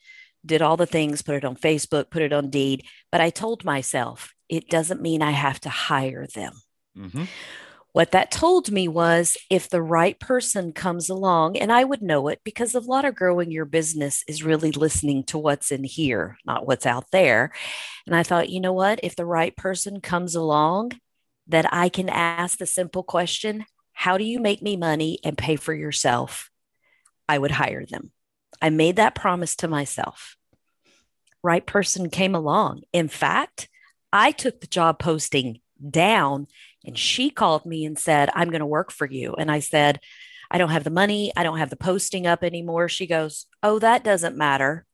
did 0.44 0.64
all 0.64 0.78
the 0.78 0.88
things, 0.88 1.22
put 1.22 1.36
it 1.36 1.46
on 1.46 1.56
Facebook, 1.56 2.10
put 2.10 2.24
it 2.24 2.34
on 2.34 2.46
Indeed, 2.46 2.86
but 3.12 3.22
I 3.22 3.30
told 3.30 3.64
myself 3.64 4.34
it 4.50 4.68
doesn't 4.68 5.02
mean 5.02 5.22
I 5.22 5.32
have 5.32 5.60
to 5.62 5.70
hire 5.70 6.26
them. 6.26 6.54
Mm-hmm. 6.98 7.26
What 7.94 8.12
that 8.12 8.32
told 8.32 8.72
me 8.72 8.88
was 8.88 9.38
if 9.52 9.70
the 9.70 9.82
right 9.82 10.20
person 10.20 10.74
comes 10.74 11.10
along, 11.10 11.58
and 11.58 11.72
I 11.72 11.84
would 11.84 12.02
know 12.02 12.28
it 12.28 12.42
because 12.44 12.74
a 12.74 12.80
lot 12.80 13.06
of 13.06 13.14
growing 13.14 13.52
your 13.52 13.66
business 13.66 14.24
is 14.28 14.44
really 14.44 14.72
listening 14.72 15.24
to 15.26 15.38
what's 15.38 15.72
in 15.72 15.84
here, 15.84 16.38
not 16.44 16.66
what's 16.66 16.88
out 16.88 17.12
there. 17.12 17.52
And 18.08 18.16
I 18.16 18.24
thought, 18.24 18.50
you 18.50 18.60
know 18.60 18.74
what? 18.74 19.00
If 19.04 19.16
the 19.16 19.28
right 19.28 19.56
person 19.56 20.02
comes 20.02 20.34
along, 20.34 20.94
that 21.48 21.72
I 21.72 21.90
can 21.90 22.10
ask 22.10 22.58
the 22.58 22.66
simple 22.66 23.04
question 23.04 23.66
How 23.94 24.18
do 24.18 24.24
you 24.24 24.40
make 24.40 24.64
me 24.64 24.76
money 24.76 25.20
and 25.24 25.38
pay 25.38 25.56
for 25.56 25.74
yourself? 25.74 26.50
I 27.30 27.38
would 27.38 27.52
hire 27.52 27.86
them. 27.86 28.12
I 28.60 28.72
made 28.72 28.96
that 28.96 29.14
promise 29.14 29.56
to 29.58 29.68
myself. 29.68 30.36
Right 31.44 31.66
person 31.66 32.10
came 32.10 32.34
along. 32.34 32.82
In 32.92 33.08
fact, 33.08 33.70
I 34.12 34.32
took 34.32 34.62
the 34.62 34.68
job 34.68 34.98
posting 34.98 35.60
down 35.88 36.48
and 36.86 36.98
she 36.98 37.30
called 37.30 37.66
me 37.66 37.86
and 37.86 37.98
said, 37.98 38.30
I'm 38.34 38.50
going 38.50 38.60
to 38.60 38.66
work 38.66 38.92
for 38.92 39.08
you. 39.10 39.34
And 39.38 39.50
I 39.50 39.60
said, 39.60 40.00
I 40.52 40.58
don't 40.58 40.70
have 40.70 40.84
the 40.84 40.90
money. 40.90 41.32
I 41.36 41.44
don't 41.44 41.58
have 41.58 41.70
the 41.70 41.76
posting 41.76 42.28
up 42.28 42.44
anymore. 42.44 42.90
She 42.90 43.08
goes, 43.08 43.46
Oh, 43.62 43.80
that 43.80 44.04
doesn't 44.04 44.38
matter. 44.38 44.86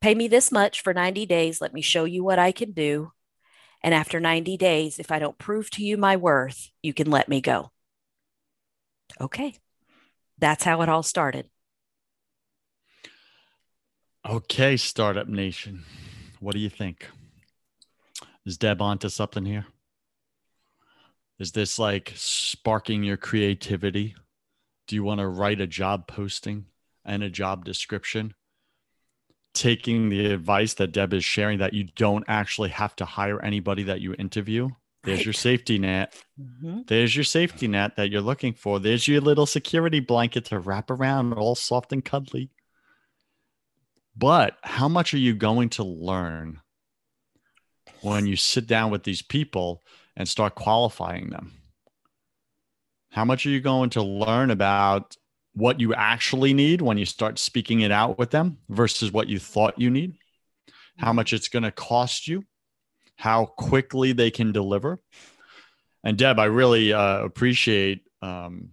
Pay 0.00 0.14
me 0.14 0.28
this 0.28 0.52
much 0.52 0.82
for 0.82 0.92
90 0.92 1.24
days. 1.26 1.60
Let 1.60 1.72
me 1.72 1.80
show 1.80 2.04
you 2.04 2.22
what 2.22 2.38
I 2.38 2.52
can 2.52 2.72
do. 2.72 3.12
And 3.82 3.94
after 3.94 4.20
90 4.20 4.56
days, 4.56 4.98
if 4.98 5.10
I 5.10 5.18
don't 5.18 5.38
prove 5.38 5.70
to 5.70 5.84
you 5.84 5.96
my 5.96 6.16
worth, 6.16 6.70
you 6.82 6.92
can 6.92 7.10
let 7.10 7.28
me 7.28 7.40
go. 7.40 7.70
Okay. 9.20 9.54
That's 10.38 10.64
how 10.64 10.82
it 10.82 10.88
all 10.88 11.02
started. 11.02 11.48
Okay, 14.28 14.76
Startup 14.76 15.28
Nation. 15.28 15.84
What 16.40 16.52
do 16.52 16.58
you 16.58 16.68
think? 16.68 17.08
Is 18.44 18.58
Deb 18.58 18.82
onto 18.82 19.08
something 19.08 19.44
here? 19.44 19.66
Is 21.38 21.52
this 21.52 21.78
like 21.78 22.12
sparking 22.16 23.02
your 23.02 23.16
creativity? 23.16 24.14
Do 24.86 24.96
you 24.96 25.04
want 25.04 25.20
to 25.20 25.28
write 25.28 25.60
a 25.60 25.66
job 25.66 26.06
posting 26.06 26.66
and 27.04 27.22
a 27.22 27.30
job 27.30 27.64
description? 27.64 28.34
Taking 29.52 30.08
the 30.08 30.32
advice 30.32 30.74
that 30.74 30.92
Deb 30.92 31.12
is 31.12 31.24
sharing 31.24 31.58
that 31.58 31.74
you 31.74 31.84
don't 31.96 32.24
actually 32.28 32.70
have 32.70 32.94
to 32.96 33.04
hire 33.04 33.42
anybody 33.42 33.84
that 33.84 34.00
you 34.00 34.14
interview. 34.14 34.68
There's 35.02 35.24
your 35.24 35.34
safety 35.34 35.78
net. 35.78 36.14
Mm-hmm. 36.40 36.80
There's 36.88 37.14
your 37.14 37.24
safety 37.24 37.68
net 37.68 37.96
that 37.96 38.10
you're 38.10 38.20
looking 38.20 38.54
for. 38.54 38.80
There's 38.80 39.06
your 39.06 39.20
little 39.20 39.46
security 39.46 40.00
blanket 40.00 40.46
to 40.46 40.58
wrap 40.58 40.90
around, 40.90 41.32
all 41.34 41.54
soft 41.54 41.92
and 41.92 42.04
cuddly. 42.04 42.50
But 44.16 44.56
how 44.62 44.88
much 44.88 45.14
are 45.14 45.18
you 45.18 45.34
going 45.34 45.68
to 45.70 45.84
learn 45.84 46.60
when 48.00 48.26
you 48.26 48.36
sit 48.36 48.66
down 48.66 48.90
with 48.90 49.04
these 49.04 49.22
people 49.22 49.82
and 50.16 50.28
start 50.28 50.54
qualifying 50.54 51.30
them. 51.30 51.52
How 53.10 53.24
much 53.24 53.46
are 53.46 53.50
you 53.50 53.60
going 53.60 53.90
to 53.90 54.02
learn 54.02 54.50
about 54.50 55.16
what 55.54 55.80
you 55.80 55.94
actually 55.94 56.52
need 56.52 56.82
when 56.82 56.98
you 56.98 57.06
start 57.06 57.38
speaking 57.38 57.80
it 57.80 57.90
out 57.90 58.18
with 58.18 58.30
them 58.30 58.58
versus 58.68 59.12
what 59.12 59.28
you 59.28 59.38
thought 59.38 59.78
you 59.78 59.90
need? 59.90 60.14
How 60.98 61.12
much 61.12 61.32
it's 61.32 61.48
going 61.48 61.62
to 61.62 61.70
cost 61.70 62.28
you? 62.28 62.44
How 63.16 63.46
quickly 63.46 64.12
they 64.12 64.30
can 64.30 64.52
deliver? 64.52 65.00
And 66.04 66.16
Deb, 66.16 66.38
I 66.38 66.44
really 66.44 66.92
uh, 66.92 67.24
appreciate 67.24 68.02
um, 68.22 68.70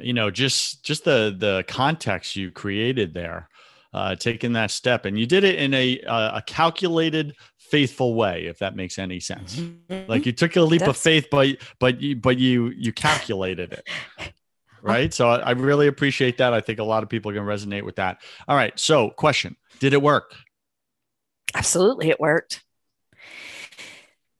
you 0.00 0.12
know 0.12 0.30
just 0.30 0.84
just 0.84 1.04
the 1.04 1.34
the 1.36 1.64
context 1.68 2.36
you 2.36 2.50
created 2.50 3.14
there 3.14 3.48
uh, 3.94 4.16
taking 4.16 4.52
that 4.54 4.72
step. 4.72 5.06
And 5.06 5.18
you 5.18 5.24
did 5.24 5.44
it 5.44 5.54
in 5.54 5.72
a 5.72 6.00
uh, 6.00 6.38
a 6.38 6.42
calculated 6.42 7.34
faithful 7.58 8.14
way 8.14 8.46
if 8.46 8.58
that 8.58 8.76
makes 8.76 8.98
any 8.98 9.20
sense. 9.20 9.56
Mm-hmm. 9.56 10.10
like 10.10 10.26
you 10.26 10.32
took 10.32 10.56
a 10.56 10.60
leap 10.60 10.80
That's... 10.80 10.90
of 10.90 10.96
faith 10.98 11.28
but 11.30 11.56
but 11.78 12.00
you 12.00 12.16
but 12.16 12.36
you 12.38 12.72
you 12.76 12.92
calculated 12.92 13.72
it. 13.72 13.88
Right? 14.86 15.14
So 15.14 15.30
I, 15.30 15.36
I 15.36 15.50
really 15.52 15.86
appreciate 15.86 16.36
that. 16.36 16.52
I 16.52 16.60
think 16.60 16.78
a 16.78 16.84
lot 16.84 17.02
of 17.02 17.08
people 17.08 17.30
are 17.30 17.34
going 17.34 17.46
to 17.46 17.50
resonate 17.50 17.86
with 17.86 17.96
that. 17.96 18.18
All 18.46 18.54
right 18.54 18.78
so 18.78 19.08
question. 19.08 19.56
Did 19.78 19.94
it 19.94 20.02
work? 20.02 20.34
Absolutely 21.54 22.10
it 22.10 22.20
worked. 22.20 22.62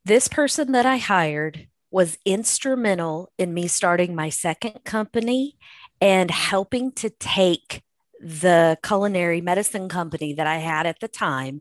This 0.05 0.29
person 0.29 0.73
that 0.73 0.85
i 0.85 0.99
hired 0.99 1.69
was 1.91 2.19
instrumental 2.27 3.33
in 3.39 3.55
me 3.55 3.69
starting 3.69 4.15
my 4.15 4.29
second 4.29 4.85
company 4.85 5.57
and 5.99 6.31
helping 6.31 6.93
to 6.93 7.09
take 7.09 7.83
the 8.25 8.79
culinary 8.83 9.43
medicine 9.43 9.89
company 9.89 10.33
that 10.33 10.47
I 10.47 10.57
had 10.57 10.87
at 10.87 11.01
the 11.01 11.09
time. 11.09 11.61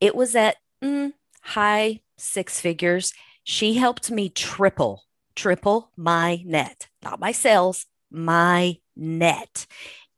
It 0.00 0.16
was 0.16 0.34
at 0.34 0.56
mm, 0.82 1.12
high 1.42 2.00
six 2.16 2.58
figures. 2.58 3.12
She 3.44 3.74
helped 3.74 4.10
me 4.10 4.30
triple, 4.30 5.04
triple 5.36 5.90
my 5.96 6.42
net, 6.46 6.88
not 7.02 7.20
my 7.20 7.32
sales, 7.32 7.84
my 8.10 8.78
net 8.96 9.66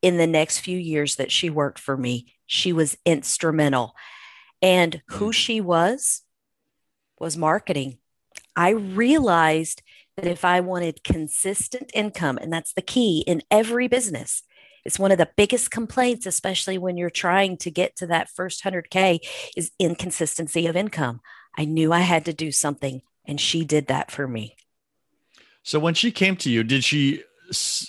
in 0.01 0.17
the 0.17 0.27
next 0.27 0.59
few 0.59 0.77
years 0.77 1.17
that 1.17 1.31
she 1.31 1.49
worked 1.49 1.79
for 1.79 1.97
me. 1.97 2.33
She 2.45 2.71
was 2.71 2.97
instrumental. 3.05 3.93
And 4.61 5.01
who 5.07 5.29
mm. 5.29 5.33
she 5.33 5.59
was 5.59 6.21
was 7.19 7.35
marketing. 7.35 7.97
I 8.55 8.69
realized 8.69 9.81
that 10.15 10.27
if 10.27 10.45
I 10.45 10.61
wanted 10.61 11.03
consistent 11.03 11.91
income, 11.93 12.37
and 12.37 12.53
that's 12.53 12.73
the 12.73 12.81
key 12.81 13.23
in 13.27 13.41
every 13.51 13.87
business, 13.87 14.43
it's 14.85 14.99
one 14.99 15.11
of 15.11 15.17
the 15.17 15.29
biggest 15.35 15.71
complaints, 15.71 16.25
especially 16.25 16.77
when 16.77 16.97
you're 16.97 17.09
trying 17.09 17.57
to 17.57 17.71
get 17.71 17.95
to 17.97 18.07
that 18.07 18.29
first 18.29 18.63
100K, 18.63 19.19
is 19.55 19.71
inconsistency 19.79 20.67
of 20.67 20.75
income. 20.75 21.21
I 21.57 21.65
knew 21.65 21.93
I 21.93 21.99
had 21.99 22.25
to 22.25 22.33
do 22.33 22.51
something, 22.51 23.01
and 23.25 23.39
she 23.39 23.63
did 23.63 23.87
that 23.87 24.11
for 24.11 24.27
me. 24.27 24.55
So 25.63 25.79
when 25.79 25.93
she 25.93 26.11
came 26.11 26.35
to 26.37 26.49
you, 26.49 26.63
did 26.63 26.83
she 26.83 27.23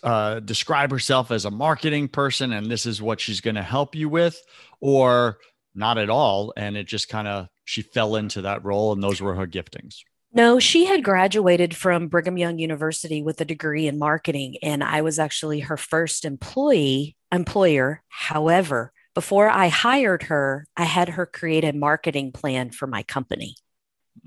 uh, 0.02 0.40
describe 0.40 0.90
herself 0.90 1.30
as 1.30 1.44
a 1.44 1.50
marketing 1.50 2.08
person 2.08 2.52
and 2.52 2.70
this 2.70 2.86
is 2.86 3.02
what 3.02 3.20
she's 3.20 3.40
going 3.40 3.56
to 3.56 3.62
help 3.62 3.94
you 3.94 4.08
with, 4.08 4.40
or 4.80 5.38
not 5.74 5.98
at 5.98 6.10
all? 6.10 6.52
And 6.56 6.76
it 6.76 6.86
just 6.86 7.08
kind 7.08 7.26
of, 7.26 7.48
she 7.64 7.82
fell 7.82 8.14
into 8.14 8.42
that 8.42 8.64
role 8.64 8.92
and 8.92 9.02
those 9.02 9.20
were 9.20 9.34
her 9.34 9.46
giftings. 9.46 10.02
No, 10.36 10.58
she 10.58 10.86
had 10.86 11.04
graduated 11.04 11.76
from 11.76 12.08
Brigham 12.08 12.36
Young 12.36 12.58
University 12.58 13.22
with 13.22 13.40
a 13.40 13.44
degree 13.44 13.86
in 13.86 14.00
marketing, 14.00 14.56
and 14.62 14.82
I 14.82 15.00
was 15.00 15.20
actually 15.20 15.60
her 15.60 15.76
first 15.76 16.24
employee 16.24 17.16
employer. 17.30 18.02
However, 18.08 18.92
before 19.14 19.48
I 19.48 19.68
hired 19.68 20.24
her, 20.24 20.66
I 20.76 20.84
had 20.84 21.10
her 21.10 21.24
create 21.24 21.64
a 21.64 21.72
marketing 21.72 22.32
plan 22.32 22.70
for 22.70 22.88
my 22.88 23.04
company. 23.04 23.54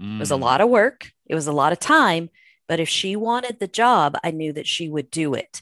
Mm. 0.02 0.16
It 0.16 0.20
was 0.20 0.32
a 0.32 0.36
mm. 0.36 0.42
lot 0.42 0.62
of 0.62 0.70
work, 0.70 1.12
it 1.26 1.36
was 1.36 1.48
a 1.48 1.52
lot 1.52 1.74
of 1.74 1.80
time, 1.80 2.30
but 2.70 2.80
if 2.80 2.88
she 2.88 3.18
wanted 3.18 3.60
the 3.60 3.68
job, 3.68 4.18
I 4.24 4.32
knew 4.32 4.54
that 4.54 4.68
she 4.68 4.88
would 4.88 5.12
do 5.12 5.34
it. 5.34 5.62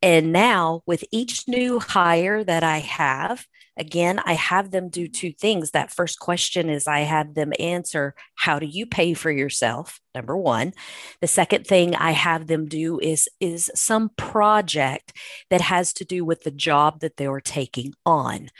And 0.00 0.32
now, 0.32 0.82
with 0.86 1.04
each 1.12 1.46
new 1.46 1.78
hire 1.78 2.42
that 2.42 2.62
I 2.62 2.78
have, 2.78 3.46
Again, 3.76 4.20
I 4.24 4.34
have 4.34 4.70
them 4.70 4.88
do 4.88 5.08
two 5.08 5.32
things. 5.32 5.72
That 5.72 5.92
first 5.92 6.20
question 6.20 6.70
is 6.70 6.86
I 6.86 7.00
have 7.00 7.34
them 7.34 7.52
answer, 7.58 8.14
How 8.36 8.58
do 8.58 8.66
you 8.66 8.86
pay 8.86 9.14
for 9.14 9.30
yourself? 9.30 10.00
Number 10.14 10.36
one. 10.36 10.72
The 11.20 11.26
second 11.26 11.66
thing 11.66 11.96
I 11.96 12.12
have 12.12 12.46
them 12.46 12.66
do 12.66 13.00
is, 13.00 13.28
is 13.40 13.70
some 13.74 14.10
project 14.16 15.12
that 15.50 15.60
has 15.60 15.92
to 15.94 16.04
do 16.04 16.24
with 16.24 16.44
the 16.44 16.52
job 16.52 17.00
that 17.00 17.16
they 17.16 17.26
were 17.26 17.40
taking 17.40 17.94
on. 18.06 18.50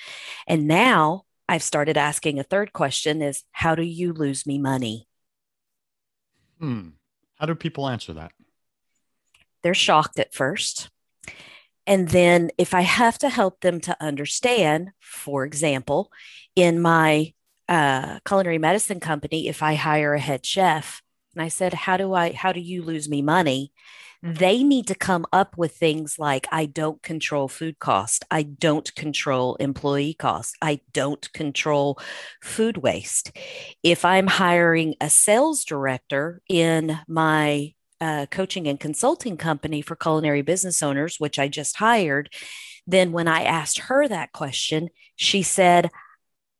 And 0.48 0.66
now 0.66 1.22
I've 1.48 1.62
started 1.62 1.96
asking 1.96 2.38
a 2.38 2.44
third 2.44 2.72
question 2.72 3.22
is, 3.22 3.44
How 3.52 3.74
do 3.74 3.82
you 3.82 4.12
lose 4.12 4.46
me 4.46 4.58
money? 4.58 5.06
Hmm. 6.58 6.88
How 7.38 7.46
do 7.46 7.54
people 7.54 7.88
answer 7.88 8.14
that? 8.14 8.32
They're 9.62 9.74
shocked 9.74 10.18
at 10.18 10.34
first. 10.34 10.90
And 11.86 12.08
then 12.08 12.50
if 12.58 12.74
I 12.74 12.80
have 12.80 13.18
to 13.18 13.28
help 13.28 13.60
them 13.60 13.80
to 13.82 13.96
understand, 14.00 14.90
for 15.00 15.44
example, 15.44 16.10
in 16.56 16.80
my 16.80 17.32
uh, 17.68 18.20
culinary 18.26 18.58
medicine 18.58 19.00
company, 19.00 19.48
if 19.48 19.62
I 19.62 19.74
hire 19.74 20.14
a 20.14 20.20
head 20.20 20.44
chef 20.46 21.02
and 21.34 21.42
I 21.42 21.48
said, 21.48 21.74
how 21.74 21.96
do 21.96 22.14
I, 22.14 22.32
how 22.32 22.52
do 22.52 22.60
you 22.60 22.82
lose 22.82 23.08
me 23.08 23.22
money? 23.22 23.72
They 24.22 24.62
need 24.62 24.86
to 24.86 24.94
come 24.94 25.26
up 25.34 25.58
with 25.58 25.76
things 25.76 26.18
like 26.18 26.46
I 26.50 26.64
don't 26.64 27.02
control 27.02 27.46
food 27.46 27.78
cost. 27.78 28.24
I 28.30 28.42
don't 28.42 28.94
control 28.94 29.56
employee 29.56 30.14
cost. 30.14 30.56
I 30.62 30.80
don't 30.94 31.30
control 31.34 31.98
food 32.40 32.78
waste. 32.78 33.36
If 33.82 34.06
I'm 34.06 34.26
hiring 34.26 34.94
a 34.98 35.10
sales 35.10 35.64
director 35.64 36.40
in 36.48 36.98
my 37.06 37.73
uh, 38.00 38.26
coaching 38.30 38.66
and 38.66 38.78
consulting 38.80 39.36
company 39.36 39.80
for 39.82 39.96
culinary 39.96 40.42
business 40.42 40.82
owners, 40.82 41.18
which 41.18 41.38
I 41.38 41.48
just 41.48 41.76
hired, 41.76 42.30
then 42.86 43.12
when 43.12 43.28
I 43.28 43.44
asked 43.44 43.78
her 43.80 44.06
that 44.08 44.32
question, 44.32 44.90
she 45.16 45.42
said, 45.42 45.90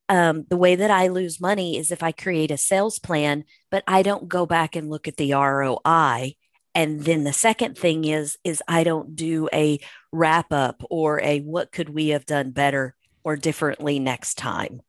um, 0.08 0.44
the 0.48 0.56
way 0.56 0.76
that 0.76 0.90
I 0.90 1.08
lose 1.08 1.40
money 1.40 1.78
is 1.78 1.90
if 1.90 2.02
I 2.02 2.12
create 2.12 2.50
a 2.50 2.58
sales 2.58 2.98
plan, 2.98 3.44
but 3.70 3.84
I 3.86 4.02
don't 4.02 4.28
go 4.28 4.46
back 4.46 4.76
and 4.76 4.90
look 4.90 5.08
at 5.08 5.16
the 5.16 5.32
ROI. 5.32 6.34
and 6.74 7.00
then 7.02 7.24
the 7.24 7.32
second 7.32 7.78
thing 7.78 8.04
is 8.04 8.36
is 8.44 8.62
i 8.68 8.84
don't 8.84 9.14
do 9.16 9.48
a 9.52 9.78
wrap 10.12 10.52
up 10.52 10.82
or 10.90 11.20
a 11.20 11.40
what 11.40 11.70
could 11.72 11.88
we 11.88 12.08
have 12.08 12.26
done 12.26 12.50
better 12.50 12.94
or 13.22 13.36
differently 13.36 13.98
next 13.98 14.34
time 14.34 14.80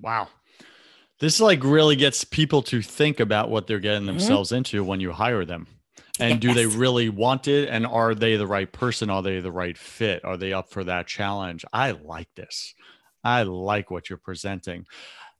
wow 0.00 0.28
this 1.18 1.40
like 1.40 1.64
really 1.64 1.96
gets 1.96 2.24
people 2.24 2.62
to 2.62 2.82
think 2.82 3.20
about 3.20 3.50
what 3.50 3.66
they're 3.66 3.80
getting 3.80 4.00
mm-hmm. 4.02 4.18
themselves 4.18 4.50
mm-hmm. 4.50 4.58
into 4.58 4.84
when 4.84 5.00
you 5.00 5.12
hire 5.12 5.44
them 5.44 5.66
and 6.18 6.42
yes. 6.42 6.54
do 6.54 6.54
they 6.54 6.66
really 6.66 7.08
want 7.08 7.48
it 7.48 7.68
and 7.68 7.86
are 7.86 8.14
they 8.14 8.36
the 8.36 8.46
right 8.46 8.72
person 8.72 9.10
are 9.10 9.22
they 9.22 9.40
the 9.40 9.52
right 9.52 9.76
fit 9.76 10.24
are 10.24 10.36
they 10.36 10.52
up 10.52 10.70
for 10.70 10.84
that 10.84 11.06
challenge 11.06 11.64
i 11.72 11.90
like 11.90 12.28
this 12.34 12.74
i 13.24 13.42
like 13.42 13.90
what 13.90 14.08
you're 14.08 14.18
presenting 14.18 14.86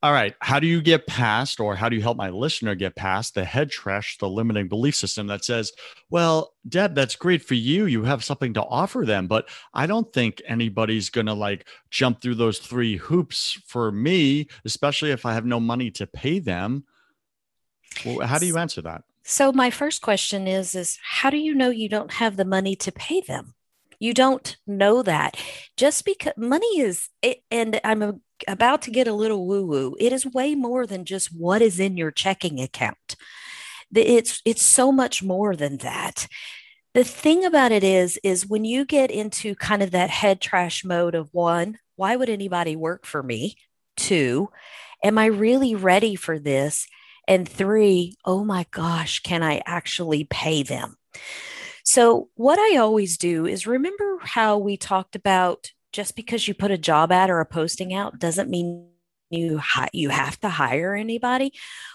all 0.03 0.12
right. 0.12 0.35
How 0.41 0.61
do 0.61 0.67
you 0.67 0.83
get 0.83 1.07
past, 1.07 1.59
or 1.59 1.75
how 1.75 1.88
do 1.88 1.97
you 1.97 2.03
help 2.03 2.17
my 2.17 2.31
listener 2.31 2.75
get 2.75 2.95
past 2.95 3.35
the 3.35 3.45
head 3.45 3.71
trash, 3.71 4.19
the 4.19 4.29
limiting 4.29 4.69
belief 4.69 4.95
system 4.95 5.26
that 5.29 5.45
says, 5.45 5.73
well, 6.11 6.53
Deb, 6.69 6.95
that's 6.95 7.17
great 7.17 7.43
for 7.43 7.55
you. 7.55 7.87
You 7.87 8.05
have 8.05 8.23
something 8.23 8.55
to 8.55 8.62
offer 8.62 9.05
them, 9.07 9.26
but 9.26 9.49
I 9.73 9.87
don't 9.87 10.12
think 10.12 10.43
anybody's 10.47 11.09
going 11.09 11.26
to 11.26 11.35
like 11.35 11.67
jump 11.91 12.21
through 12.21 12.35
those 12.37 12.59
three 12.59 12.97
hoops 12.97 13.59
for 13.67 13.91
me, 13.91 14.49
especially 14.65 15.12
if 15.12 15.25
I 15.25 15.33
have 15.33 15.47
no 15.47 15.59
money 15.59 15.91
to 15.93 16.07
pay 16.07 16.38
them. 16.38 16.85
Well, 18.05 18.26
how 18.26 18.38
do 18.38 18.47
you 18.47 18.59
answer 18.59 18.83
that? 18.83 19.03
So 19.25 19.50
my 19.50 19.71
first 19.71 20.03
question 20.03 20.47
is 20.47 20.75
is 20.75 20.99
how 21.03 21.31
do 21.31 21.38
you 21.38 21.55
know 21.55 21.71
you 21.71 21.88
don't 21.88 22.12
have 22.12 22.37
the 22.37 22.45
money 22.45 22.76
to 22.76 22.93
pay 22.93 23.23
them? 23.23 23.55
You 23.99 24.12
don't 24.12 24.57
know 24.67 25.03
that 25.03 25.37
just 25.76 26.05
because 26.05 26.35
money 26.37 26.81
is, 26.81 27.09
and 27.50 27.81
I'm 27.83 28.21
about 28.49 28.83
to 28.83 28.90
get 28.90 29.09
a 29.09 29.12
little 29.12 29.47
woo 29.47 29.64
woo. 29.64 29.97
It 29.99 30.12
is 30.12 30.26
way 30.26 30.55
more 30.55 30.87
than 30.87 31.05
just 31.05 31.28
what 31.28 31.62
is 31.62 31.81
in 31.81 31.97
your 31.97 32.11
checking 32.11 32.61
account. 32.61 33.16
It's 33.95 34.43
it's 34.45 34.62
so 34.62 34.93
much 34.93 35.23
more 35.23 35.55
than 35.57 35.78
that. 35.78 36.26
The 36.95 37.05
thing 37.05 37.45
about 37.45 37.73
it 37.73 37.85
is 37.85 38.19
is 38.23 38.47
when 38.47 38.64
you 38.64 38.85
get 38.85 39.11
into 39.11 39.55
kind 39.55 39.83
of 39.83 39.90
that 39.90 40.11
head 40.11 40.40
trash 40.40 40.85
mode 40.85 41.14
of 41.14 41.28
one, 41.33 41.78
why 41.97 42.16
would 42.16 42.28
anybody 42.28 42.76
work 42.76 43.07
for 43.07 43.23
me? 43.23 43.57
Two, 43.97 44.50
am 45.02 45.19
I 45.19 45.26
really 45.26 45.75
ready 45.75 46.14
for 46.14 46.38
this? 46.38 46.87
And 47.28 47.49
three, 47.49 48.16
oh 48.25 48.45
my 48.45 48.66
gosh, 48.71 49.21
can 49.21 49.43
I 49.43 49.62
actually 49.66 50.25
pay 50.25 50.62
them? 50.62 50.97
So, 51.85 52.31
what 52.35 52.59
I 52.59 52.78
always 52.78 53.16
do 53.16 53.47
is 53.47 53.66
remember 53.66 54.19
how 54.23 54.59
we 54.59 54.76
talked 54.76 55.16
about 55.16 55.71
just 55.93 56.16
because 56.16 56.47
you 56.47 56.55
put 56.55 56.71
a 56.71 56.78
job 56.78 57.12
ad 57.12 57.31
or 57.31 57.40
a 57.40 57.47
posting 57.47 57.95
out 57.95 58.19
doesn't 58.19 58.50
mean 58.50 58.88
you 59.31 59.59
hi- 59.59 59.90
you 59.93 60.11
have 60.11 60.38
to 60.40 60.49
hire 60.49 60.95
anybody. 60.95 61.52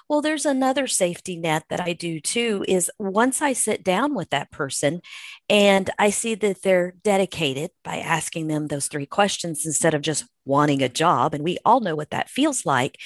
Well, 0.09 0.21
there's 0.21 0.45
another 0.45 0.87
safety 0.87 1.37
net 1.37 1.63
that 1.69 1.79
I 1.79 1.93
do 1.93 2.19
too 2.19 2.65
is 2.67 2.91
once 2.99 3.41
I 3.41 3.53
sit 3.53 3.83
down 3.83 4.13
with 4.13 4.29
that 4.31 4.51
person 4.51 5.01
and 5.49 5.89
I 5.97 6.09
see 6.09 6.35
that 6.35 6.61
they're 6.61 6.93
dedicated 7.03 7.71
by 7.83 7.97
asking 7.97 8.47
them 8.47 8.67
those 8.67 8.87
three 8.87 9.05
questions 9.05 9.65
instead 9.65 9.93
of 9.93 10.01
just 10.01 10.25
wanting 10.43 10.81
a 10.81 10.89
job 10.89 11.33
and 11.33 11.43
we 11.43 11.57
all 11.63 11.79
know 11.79 11.95
what 11.95 12.09
that 12.09 12.29
feels 12.29 12.65
like. 12.65 12.97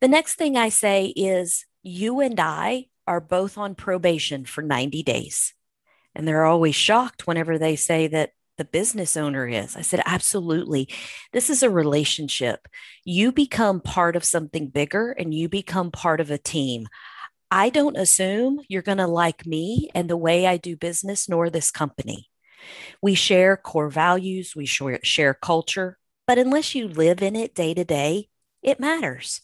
The 0.00 0.08
next 0.08 0.36
thing 0.36 0.56
I 0.56 0.70
say 0.70 1.06
is 1.16 1.66
you 1.82 2.20
and 2.20 2.40
I 2.40 2.86
are 3.06 3.20
both 3.20 3.58
on 3.58 3.74
probation 3.74 4.44
for 4.44 4.62
90 4.62 5.02
days. 5.02 5.54
And 6.14 6.26
they're 6.26 6.44
always 6.44 6.74
shocked 6.74 7.26
whenever 7.26 7.58
they 7.58 7.76
say 7.76 8.06
that 8.08 8.30
the 8.58 8.64
business 8.64 9.16
owner 9.16 9.46
is. 9.48 9.76
I 9.76 9.80
said, 9.80 10.02
absolutely. 10.04 10.88
This 11.32 11.48
is 11.48 11.62
a 11.62 11.70
relationship. 11.70 12.68
You 13.04 13.32
become 13.32 13.80
part 13.80 14.16
of 14.16 14.24
something 14.24 14.68
bigger 14.68 15.12
and 15.12 15.32
you 15.32 15.48
become 15.48 15.90
part 15.90 16.20
of 16.20 16.30
a 16.30 16.38
team. 16.38 16.86
I 17.50 17.70
don't 17.70 17.96
assume 17.96 18.60
you're 18.68 18.82
going 18.82 18.98
to 18.98 19.06
like 19.06 19.46
me 19.46 19.88
and 19.94 20.10
the 20.10 20.16
way 20.16 20.46
I 20.46 20.58
do 20.58 20.76
business, 20.76 21.28
nor 21.28 21.48
this 21.48 21.70
company. 21.70 22.28
We 23.00 23.14
share 23.14 23.56
core 23.56 23.88
values, 23.88 24.54
we 24.54 24.66
share, 24.66 25.34
culture, 25.34 25.96
but 26.26 26.38
unless 26.38 26.74
you 26.74 26.88
live 26.88 27.22
in 27.22 27.36
it 27.36 27.54
day 27.54 27.72
to 27.72 27.84
day, 27.84 28.28
it 28.62 28.80
matters. 28.80 29.40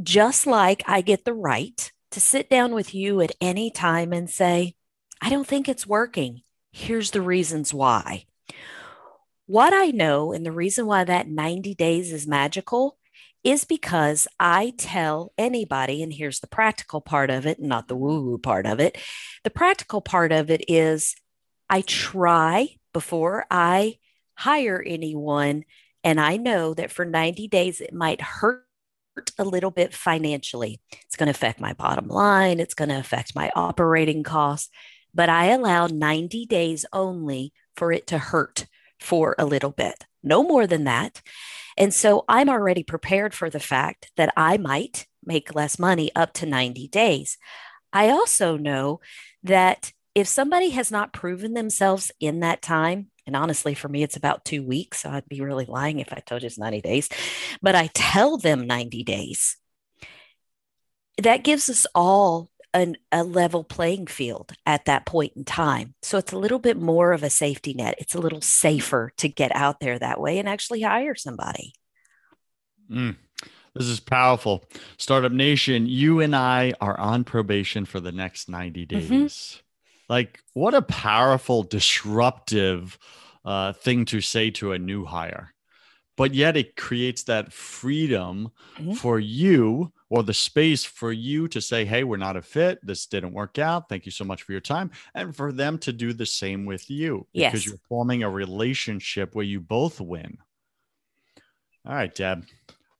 Just 0.00 0.46
like 0.46 0.82
I 0.86 1.00
get 1.00 1.24
the 1.24 1.34
right 1.34 1.90
to 2.12 2.20
sit 2.20 2.48
down 2.48 2.74
with 2.74 2.94
you 2.94 3.20
at 3.20 3.32
any 3.40 3.70
time 3.70 4.12
and 4.12 4.30
say, 4.30 4.74
I 5.20 5.30
don't 5.30 5.46
think 5.46 5.68
it's 5.68 5.86
working. 5.86 6.42
Here's 6.72 7.10
the 7.10 7.22
reasons 7.22 7.74
why. 7.74 8.26
What 9.46 9.72
I 9.72 9.86
know, 9.86 10.32
and 10.32 10.46
the 10.46 10.52
reason 10.52 10.86
why 10.86 11.04
that 11.04 11.28
90 11.28 11.74
days 11.74 12.12
is 12.12 12.26
magical, 12.26 12.96
is 13.44 13.64
because 13.64 14.28
I 14.38 14.72
tell 14.78 15.32
anybody, 15.36 16.02
and 16.02 16.12
here's 16.12 16.40
the 16.40 16.46
practical 16.46 17.00
part 17.00 17.28
of 17.28 17.44
it, 17.46 17.60
not 17.60 17.88
the 17.88 17.96
woo 17.96 18.22
woo 18.22 18.38
part 18.38 18.66
of 18.66 18.78
it. 18.78 18.96
The 19.42 19.50
practical 19.50 20.00
part 20.00 20.30
of 20.30 20.50
it 20.50 20.64
is 20.68 21.16
I 21.68 21.80
try 21.80 22.76
before 22.92 23.46
I 23.50 23.98
hire 24.34 24.82
anyone, 24.86 25.64
and 26.04 26.20
I 26.20 26.36
know 26.36 26.74
that 26.74 26.92
for 26.92 27.04
90 27.04 27.48
days 27.48 27.80
it 27.80 27.92
might 27.92 28.20
hurt 28.20 28.64
a 29.38 29.44
little 29.44 29.70
bit 29.70 29.92
financially. 29.92 30.80
It's 31.04 31.16
going 31.16 31.26
to 31.26 31.32
affect 31.32 31.60
my 31.60 31.72
bottom 31.72 32.08
line, 32.08 32.60
it's 32.60 32.74
going 32.74 32.90
to 32.90 32.98
affect 32.98 33.34
my 33.34 33.50
operating 33.54 34.22
costs 34.22 34.70
but 35.14 35.28
I 35.28 35.46
allow 35.46 35.86
90 35.86 36.46
days 36.46 36.86
only 36.92 37.52
for 37.76 37.92
it 37.92 38.06
to 38.08 38.18
hurt 38.18 38.66
for 39.02 39.34
a 39.38 39.44
little 39.44 39.70
bit, 39.70 40.04
no 40.22 40.42
more 40.42 40.66
than 40.66 40.84
that. 40.84 41.20
And 41.76 41.92
so 41.92 42.24
I'm 42.28 42.48
already 42.48 42.82
prepared 42.82 43.34
for 43.34 43.50
the 43.50 43.60
fact 43.60 44.10
that 44.16 44.32
I 44.36 44.58
might 44.58 45.06
make 45.24 45.54
less 45.54 45.78
money 45.78 46.10
up 46.14 46.32
to 46.34 46.46
90 46.46 46.88
days. 46.88 47.38
I 47.92 48.10
also 48.10 48.56
know 48.56 49.00
that 49.42 49.92
if 50.14 50.26
somebody 50.26 50.70
has 50.70 50.90
not 50.90 51.12
proven 51.12 51.54
themselves 51.54 52.10
in 52.20 52.40
that 52.40 52.62
time, 52.62 53.08
and 53.26 53.36
honestly, 53.36 53.74
for 53.74 53.88
me, 53.88 54.02
it's 54.02 54.16
about 54.16 54.44
two 54.44 54.62
weeks. 54.62 55.00
So 55.00 55.10
I'd 55.10 55.28
be 55.28 55.40
really 55.40 55.64
lying 55.64 56.00
if 56.00 56.12
I 56.12 56.16
told 56.16 56.42
you 56.42 56.46
it's 56.46 56.58
90 56.58 56.80
days, 56.80 57.08
but 57.60 57.74
I 57.74 57.88
tell 57.94 58.36
them 58.36 58.66
90 58.66 59.04
days. 59.04 59.56
That 61.22 61.44
gives 61.44 61.68
us 61.68 61.86
all 61.94 62.50
an, 62.74 62.96
a 63.10 63.22
level 63.22 63.64
playing 63.64 64.06
field 64.06 64.52
at 64.66 64.84
that 64.86 65.06
point 65.06 65.32
in 65.36 65.44
time. 65.44 65.94
So 66.02 66.18
it's 66.18 66.32
a 66.32 66.38
little 66.38 66.58
bit 66.58 66.76
more 66.76 67.12
of 67.12 67.22
a 67.22 67.30
safety 67.30 67.74
net. 67.74 67.94
It's 67.98 68.14
a 68.14 68.20
little 68.20 68.40
safer 68.40 69.12
to 69.18 69.28
get 69.28 69.54
out 69.54 69.80
there 69.80 69.98
that 69.98 70.20
way 70.20 70.38
and 70.38 70.48
actually 70.48 70.82
hire 70.82 71.14
somebody. 71.14 71.74
Mm, 72.90 73.16
this 73.74 73.86
is 73.86 74.00
powerful. 74.00 74.64
Startup 74.96 75.32
Nation, 75.32 75.86
you 75.86 76.20
and 76.20 76.34
I 76.34 76.74
are 76.80 76.98
on 76.98 77.24
probation 77.24 77.84
for 77.84 78.00
the 78.00 78.12
next 78.12 78.48
90 78.48 78.86
mm-hmm. 78.86 78.98
days. 78.98 79.32
Mm-hmm. 79.32 79.58
Like, 80.08 80.40
what 80.52 80.74
a 80.74 80.82
powerful, 80.82 81.62
disruptive 81.62 82.98
uh, 83.44 83.72
thing 83.72 84.04
to 84.06 84.20
say 84.20 84.50
to 84.50 84.72
a 84.72 84.78
new 84.78 85.04
hire. 85.04 85.54
But 86.16 86.34
yet 86.34 86.56
it 86.56 86.76
creates 86.76 87.24
that 87.24 87.52
freedom 87.52 88.50
mm-hmm. 88.76 88.92
for 88.92 89.18
you 89.18 89.92
or 90.12 90.22
the 90.22 90.34
space 90.34 90.84
for 90.84 91.10
you 91.10 91.48
to 91.48 91.58
say, 91.58 91.86
Hey, 91.86 92.04
we're 92.04 92.18
not 92.18 92.36
a 92.36 92.42
fit. 92.42 92.78
This 92.82 93.06
didn't 93.06 93.32
work 93.32 93.58
out. 93.58 93.88
Thank 93.88 94.04
you 94.04 94.12
so 94.12 94.26
much 94.26 94.42
for 94.42 94.52
your 94.52 94.60
time. 94.60 94.90
And 95.14 95.34
for 95.34 95.52
them 95.52 95.78
to 95.78 95.92
do 95.92 96.12
the 96.12 96.26
same 96.26 96.66
with 96.66 96.90
you 96.90 97.26
because 97.32 97.64
yes. 97.64 97.66
you're 97.66 97.80
forming 97.88 98.22
a 98.22 98.28
relationship 98.28 99.34
where 99.34 99.46
you 99.46 99.58
both 99.58 100.02
win. 100.02 100.36
All 101.86 101.94
right, 101.94 102.14
Deb. 102.14 102.44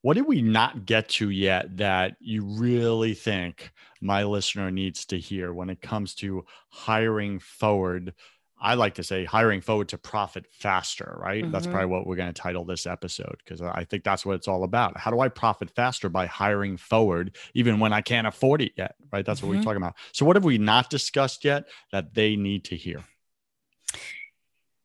What 0.01 0.15
did 0.15 0.25
we 0.25 0.41
not 0.41 0.87
get 0.87 1.07
to 1.09 1.29
yet 1.29 1.77
that 1.77 2.15
you 2.19 2.45
really 2.45 3.13
think 3.13 3.71
my 4.01 4.23
listener 4.23 4.71
needs 4.71 5.05
to 5.05 5.19
hear 5.19 5.53
when 5.53 5.69
it 5.69 5.81
comes 5.83 6.15
to 6.15 6.43
hiring 6.69 7.37
forward 7.37 8.15
I 8.63 8.75
like 8.75 8.95
to 8.95 9.03
say 9.03 9.25
hiring 9.25 9.59
forward 9.59 9.89
to 9.89 9.97
profit 9.97 10.45
faster, 10.49 11.17
right? 11.21 11.43
Mm-hmm. 11.43 11.51
That's 11.51 11.67
probably 11.67 11.87
what 11.87 12.07
we're 12.07 12.15
going 12.15 12.33
to 12.33 12.41
title 12.41 12.63
this 12.63 12.87
episode 12.87 13.35
because 13.43 13.61
I 13.61 13.83
think 13.83 14.05
that's 14.05 14.25
what 14.25 14.35
it's 14.35 14.47
all 14.47 14.63
about. 14.63 14.97
How 14.97 15.11
do 15.11 15.19
I 15.19 15.27
profit 15.27 15.69
faster 15.69 16.07
by 16.07 16.27
hiring 16.27 16.77
forward, 16.77 17.35
even 17.53 17.79
when 17.79 17.91
I 17.91 17.99
can't 17.99 18.25
afford 18.25 18.61
it 18.61 18.71
yet, 18.77 18.95
right? 19.11 19.25
That's 19.25 19.41
mm-hmm. 19.41 19.49
what 19.49 19.57
we're 19.57 19.63
talking 19.63 19.81
about. 19.81 19.95
So, 20.13 20.25
what 20.25 20.37
have 20.37 20.45
we 20.45 20.57
not 20.57 20.89
discussed 20.89 21.43
yet 21.43 21.65
that 21.91 22.13
they 22.13 22.37
need 22.37 22.63
to 22.65 22.77
hear? 22.77 23.03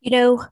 You 0.01 0.11
know, 0.11 0.45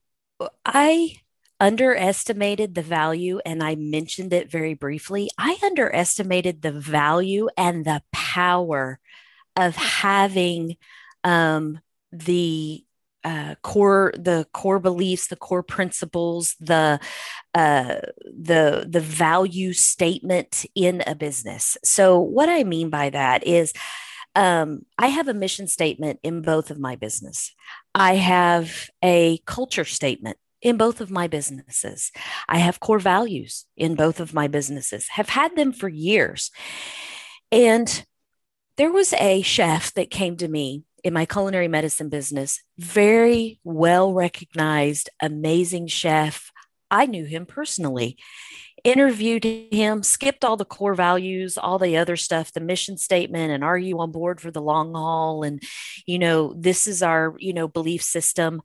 I 0.65 1.17
underestimated 1.59 2.75
the 2.75 2.81
value, 2.81 3.41
and 3.45 3.61
I 3.61 3.75
mentioned 3.75 4.31
it 4.31 4.49
very 4.49 4.73
briefly. 4.73 5.29
I 5.37 5.57
underestimated 5.61 6.61
the 6.61 6.71
value 6.71 7.49
and 7.57 7.83
the 7.83 8.03
power 8.13 8.99
of 9.57 9.75
having 9.75 10.77
um, 11.25 11.81
the 12.13 12.85
uh, 13.23 13.55
core 13.61 14.13
the 14.17 14.45
core 14.53 14.79
beliefs 14.79 15.27
the 15.27 15.35
core 15.35 15.63
principles 15.63 16.55
the 16.59 16.99
uh, 17.53 17.95
the 18.23 18.85
the 18.87 18.99
value 18.99 19.73
statement 19.73 20.65
in 20.75 21.03
a 21.07 21.15
business. 21.15 21.77
So 21.83 22.19
what 22.19 22.49
i 22.49 22.63
mean 22.63 22.89
by 22.89 23.09
that 23.09 23.45
is 23.45 23.73
um, 24.35 24.85
i 24.97 25.07
have 25.07 25.27
a 25.27 25.33
mission 25.33 25.67
statement 25.67 26.19
in 26.23 26.41
both 26.41 26.71
of 26.71 26.79
my 26.79 26.95
business. 26.95 27.53
I 27.95 28.15
have 28.15 28.89
a 29.03 29.39
culture 29.45 29.85
statement 29.85 30.37
in 30.61 30.77
both 30.77 31.01
of 31.01 31.11
my 31.11 31.27
businesses. 31.27 32.11
I 32.47 32.59
have 32.59 32.79
core 32.79 32.99
values 32.99 33.65
in 33.75 33.95
both 33.95 34.19
of 34.19 34.33
my 34.33 34.47
businesses 34.47 35.07
have 35.09 35.29
had 35.29 35.55
them 35.55 35.71
for 35.71 35.87
years. 35.87 36.51
And 37.51 38.05
there 38.77 38.91
was 38.91 39.13
a 39.13 39.41
chef 39.41 39.93
that 39.93 40.11
came 40.11 40.37
to 40.37 40.47
me 40.47 40.83
in 41.07 41.13
my 41.13 41.25
culinary 41.25 41.69
medicine 41.69 42.09
business, 42.09 42.61
very 42.77 43.61
well 43.63 44.13
recognized, 44.13 45.09
amazing 45.21 45.87
chef. 45.87 46.51
I 46.91 47.05
knew 47.05 47.23
him 47.23 47.45
personally, 47.45 48.17
interviewed 48.83 49.45
him, 49.45 50.03
skipped 50.03 50.43
all 50.43 50.57
the 50.57 50.65
core 50.65 50.95
values, 50.95 51.57
all 51.57 51.79
the 51.79 51.95
other 51.95 52.17
stuff, 52.17 52.51
the 52.51 52.59
mission 52.59 52.97
statement, 52.97 53.53
and 53.53 53.63
are 53.63 53.77
you 53.77 53.99
on 53.99 54.11
board 54.11 54.41
for 54.41 54.51
the 54.51 54.61
long 54.61 54.93
haul? 54.93 55.43
And, 55.43 55.63
you 56.05 56.19
know, 56.19 56.53
this 56.57 56.87
is 56.87 57.01
our, 57.01 57.35
you 57.39 57.53
know, 57.53 57.69
belief 57.69 58.03
system. 58.03 58.61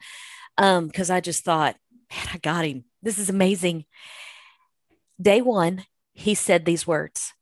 Um, 0.58 0.88
because 0.88 1.10
I 1.10 1.20
just 1.20 1.44
thought, 1.44 1.76
man, 2.10 2.26
I 2.34 2.38
got 2.38 2.64
him. 2.64 2.84
This 3.02 3.18
is 3.18 3.30
amazing. 3.30 3.84
Day 5.20 5.42
one, 5.42 5.84
he 6.12 6.34
said 6.34 6.64
these 6.64 6.88
words 6.88 7.34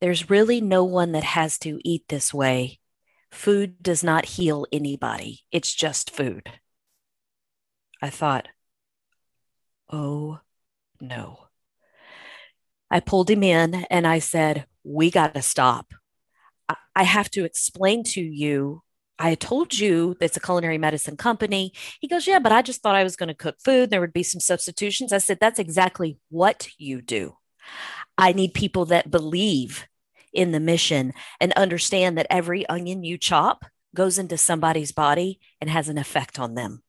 There's 0.00 0.30
really 0.30 0.60
no 0.60 0.84
one 0.84 1.12
that 1.12 1.24
has 1.24 1.58
to 1.58 1.80
eat 1.82 2.04
this 2.08 2.32
way. 2.32 2.79
Food 3.30 3.82
does 3.82 4.02
not 4.02 4.24
heal 4.24 4.66
anybody, 4.72 5.40
it's 5.52 5.74
just 5.74 6.10
food. 6.10 6.50
I 8.02 8.10
thought, 8.10 8.48
oh 9.90 10.40
no. 11.00 11.38
I 12.90 13.00
pulled 13.00 13.30
him 13.30 13.42
in 13.42 13.86
and 13.90 14.06
I 14.06 14.18
said, 14.18 14.66
We 14.82 15.10
got 15.10 15.34
to 15.34 15.42
stop. 15.42 15.92
I 16.94 17.02
have 17.04 17.30
to 17.32 17.44
explain 17.44 18.04
to 18.04 18.20
you. 18.20 18.82
I 19.18 19.34
told 19.34 19.78
you 19.78 20.16
it's 20.20 20.36
a 20.36 20.40
culinary 20.40 20.78
medicine 20.78 21.16
company. 21.16 21.72
He 22.00 22.08
goes, 22.08 22.26
Yeah, 22.26 22.38
but 22.40 22.52
I 22.52 22.62
just 22.62 22.82
thought 22.82 22.96
I 22.96 23.04
was 23.04 23.16
going 23.16 23.28
to 23.28 23.34
cook 23.34 23.56
food. 23.64 23.90
There 23.90 24.00
would 24.00 24.12
be 24.12 24.22
some 24.22 24.40
substitutions. 24.40 25.12
I 25.12 25.18
said, 25.18 25.38
That's 25.40 25.58
exactly 25.58 26.18
what 26.30 26.68
you 26.78 27.00
do. 27.00 27.36
I 28.18 28.32
need 28.32 28.54
people 28.54 28.86
that 28.86 29.10
believe 29.10 29.86
in 30.32 30.52
the 30.52 30.60
mission 30.60 31.12
and 31.40 31.52
understand 31.52 32.16
that 32.18 32.26
every 32.30 32.66
onion 32.68 33.04
you 33.04 33.18
chop 33.18 33.64
goes 33.94 34.18
into 34.18 34.36
somebody's 34.36 34.92
body 34.92 35.40
and 35.60 35.68
has 35.68 35.88
an 35.88 35.98
effect 35.98 36.38
on 36.38 36.54
them. 36.54 36.82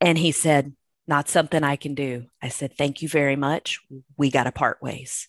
And 0.00 0.18
he 0.18 0.32
said, 0.32 0.74
Not 1.06 1.28
something 1.28 1.62
I 1.62 1.76
can 1.76 1.94
do. 1.94 2.26
I 2.42 2.48
said, 2.48 2.76
Thank 2.76 3.02
you 3.02 3.08
very 3.08 3.36
much. 3.36 3.80
We 4.16 4.30
got 4.30 4.44
to 4.44 4.52
part 4.52 4.82
ways. 4.82 5.28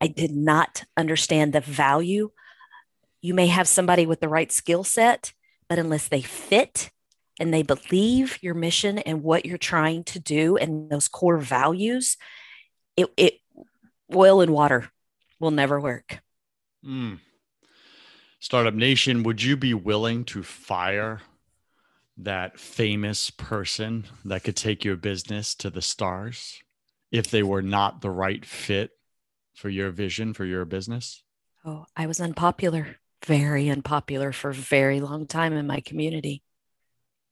I 0.00 0.08
did 0.08 0.32
not 0.32 0.84
understand 0.96 1.52
the 1.52 1.60
value. 1.60 2.30
You 3.22 3.34
may 3.34 3.46
have 3.46 3.68
somebody 3.68 4.06
with 4.06 4.20
the 4.20 4.28
right 4.28 4.52
skill 4.52 4.84
set, 4.84 5.32
but 5.68 5.78
unless 5.78 6.08
they 6.08 6.20
fit 6.20 6.90
and 7.40 7.52
they 7.52 7.62
believe 7.62 8.38
your 8.42 8.54
mission 8.54 8.98
and 8.98 9.22
what 9.22 9.46
you're 9.46 9.56
trying 9.56 10.04
to 10.04 10.20
do 10.20 10.56
and 10.56 10.90
those 10.90 11.08
core 11.08 11.38
values, 11.38 12.16
it, 12.96 13.10
it 13.16 13.34
oil 14.14 14.40
and 14.40 14.52
water 14.52 14.90
will 15.44 15.50
never 15.50 15.78
work. 15.78 16.20
Mm. 16.84 17.20
Startup 18.40 18.74
Nation, 18.74 19.22
would 19.22 19.42
you 19.42 19.56
be 19.56 19.74
willing 19.74 20.24
to 20.24 20.42
fire 20.42 21.20
that 22.16 22.58
famous 22.58 23.28
person 23.28 24.06
that 24.24 24.42
could 24.42 24.56
take 24.56 24.84
your 24.84 24.96
business 24.96 25.54
to 25.56 25.68
the 25.68 25.82
stars 25.82 26.62
if 27.12 27.30
they 27.30 27.42
were 27.42 27.62
not 27.62 28.00
the 28.00 28.10
right 28.10 28.44
fit 28.44 28.92
for 29.54 29.68
your 29.68 29.90
vision 29.90 30.32
for 30.32 30.46
your 30.46 30.64
business? 30.64 31.22
Oh, 31.62 31.84
I 31.94 32.06
was 32.06 32.20
unpopular, 32.20 32.96
very 33.24 33.68
unpopular 33.68 34.32
for 34.32 34.50
a 34.50 34.54
very 34.54 35.00
long 35.00 35.26
time 35.26 35.52
in 35.52 35.66
my 35.66 35.80
community. 35.80 36.42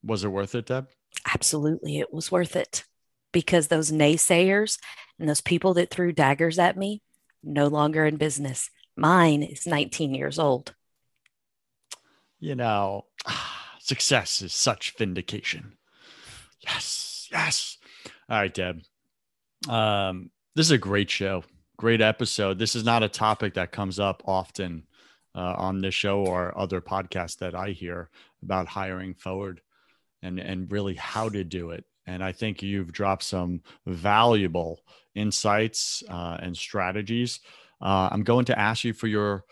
Was 0.04 0.22
it 0.22 0.28
worth 0.28 0.54
it, 0.54 0.66
Deb? 0.66 0.88
Absolutely, 1.32 1.98
it 1.98 2.12
was 2.12 2.30
worth 2.30 2.56
it 2.56 2.84
because 3.32 3.68
those 3.68 3.90
naysayers 3.90 4.78
and 5.18 5.28
those 5.28 5.40
people 5.40 5.72
that 5.74 5.90
threw 5.90 6.12
daggers 6.12 6.58
at 6.58 6.76
me 6.76 7.00
no 7.42 7.66
longer 7.68 8.04
in 8.04 8.16
business. 8.16 8.70
Mine 8.96 9.42
is 9.42 9.66
19 9.66 10.14
years 10.14 10.38
old. 10.38 10.74
You 12.40 12.54
know, 12.54 13.06
success 13.80 14.42
is 14.42 14.52
such 14.52 14.94
vindication. 14.96 15.76
Yes, 16.60 17.28
yes. 17.30 17.78
All 18.28 18.38
right, 18.38 18.52
Deb. 18.52 18.82
Um, 19.68 20.30
this 20.54 20.66
is 20.66 20.72
a 20.72 20.78
great 20.78 21.10
show, 21.10 21.44
great 21.76 22.00
episode. 22.00 22.58
This 22.58 22.74
is 22.74 22.84
not 22.84 23.02
a 23.02 23.08
topic 23.08 23.54
that 23.54 23.72
comes 23.72 23.98
up 23.98 24.22
often 24.26 24.84
uh, 25.34 25.54
on 25.56 25.80
this 25.80 25.94
show 25.94 26.24
or 26.24 26.56
other 26.58 26.80
podcasts 26.80 27.38
that 27.38 27.54
I 27.54 27.70
hear 27.70 28.10
about 28.42 28.68
hiring 28.68 29.14
forward 29.14 29.60
and 30.22 30.38
and 30.38 30.70
really 30.70 30.94
how 30.94 31.28
to 31.28 31.44
do 31.44 31.70
it. 31.70 31.84
And 32.06 32.22
I 32.22 32.32
think 32.32 32.62
you've 32.62 32.92
dropped 32.92 33.22
some 33.22 33.60
valuable 33.86 34.80
insights 35.14 36.02
uh, 36.08 36.38
and 36.40 36.56
strategies. 36.56 37.40
Uh, 37.80 38.08
I'm 38.10 38.22
going 38.22 38.44
to 38.46 38.58
ask 38.58 38.84
you 38.84 38.92
for 38.92 39.06
your 39.06 39.44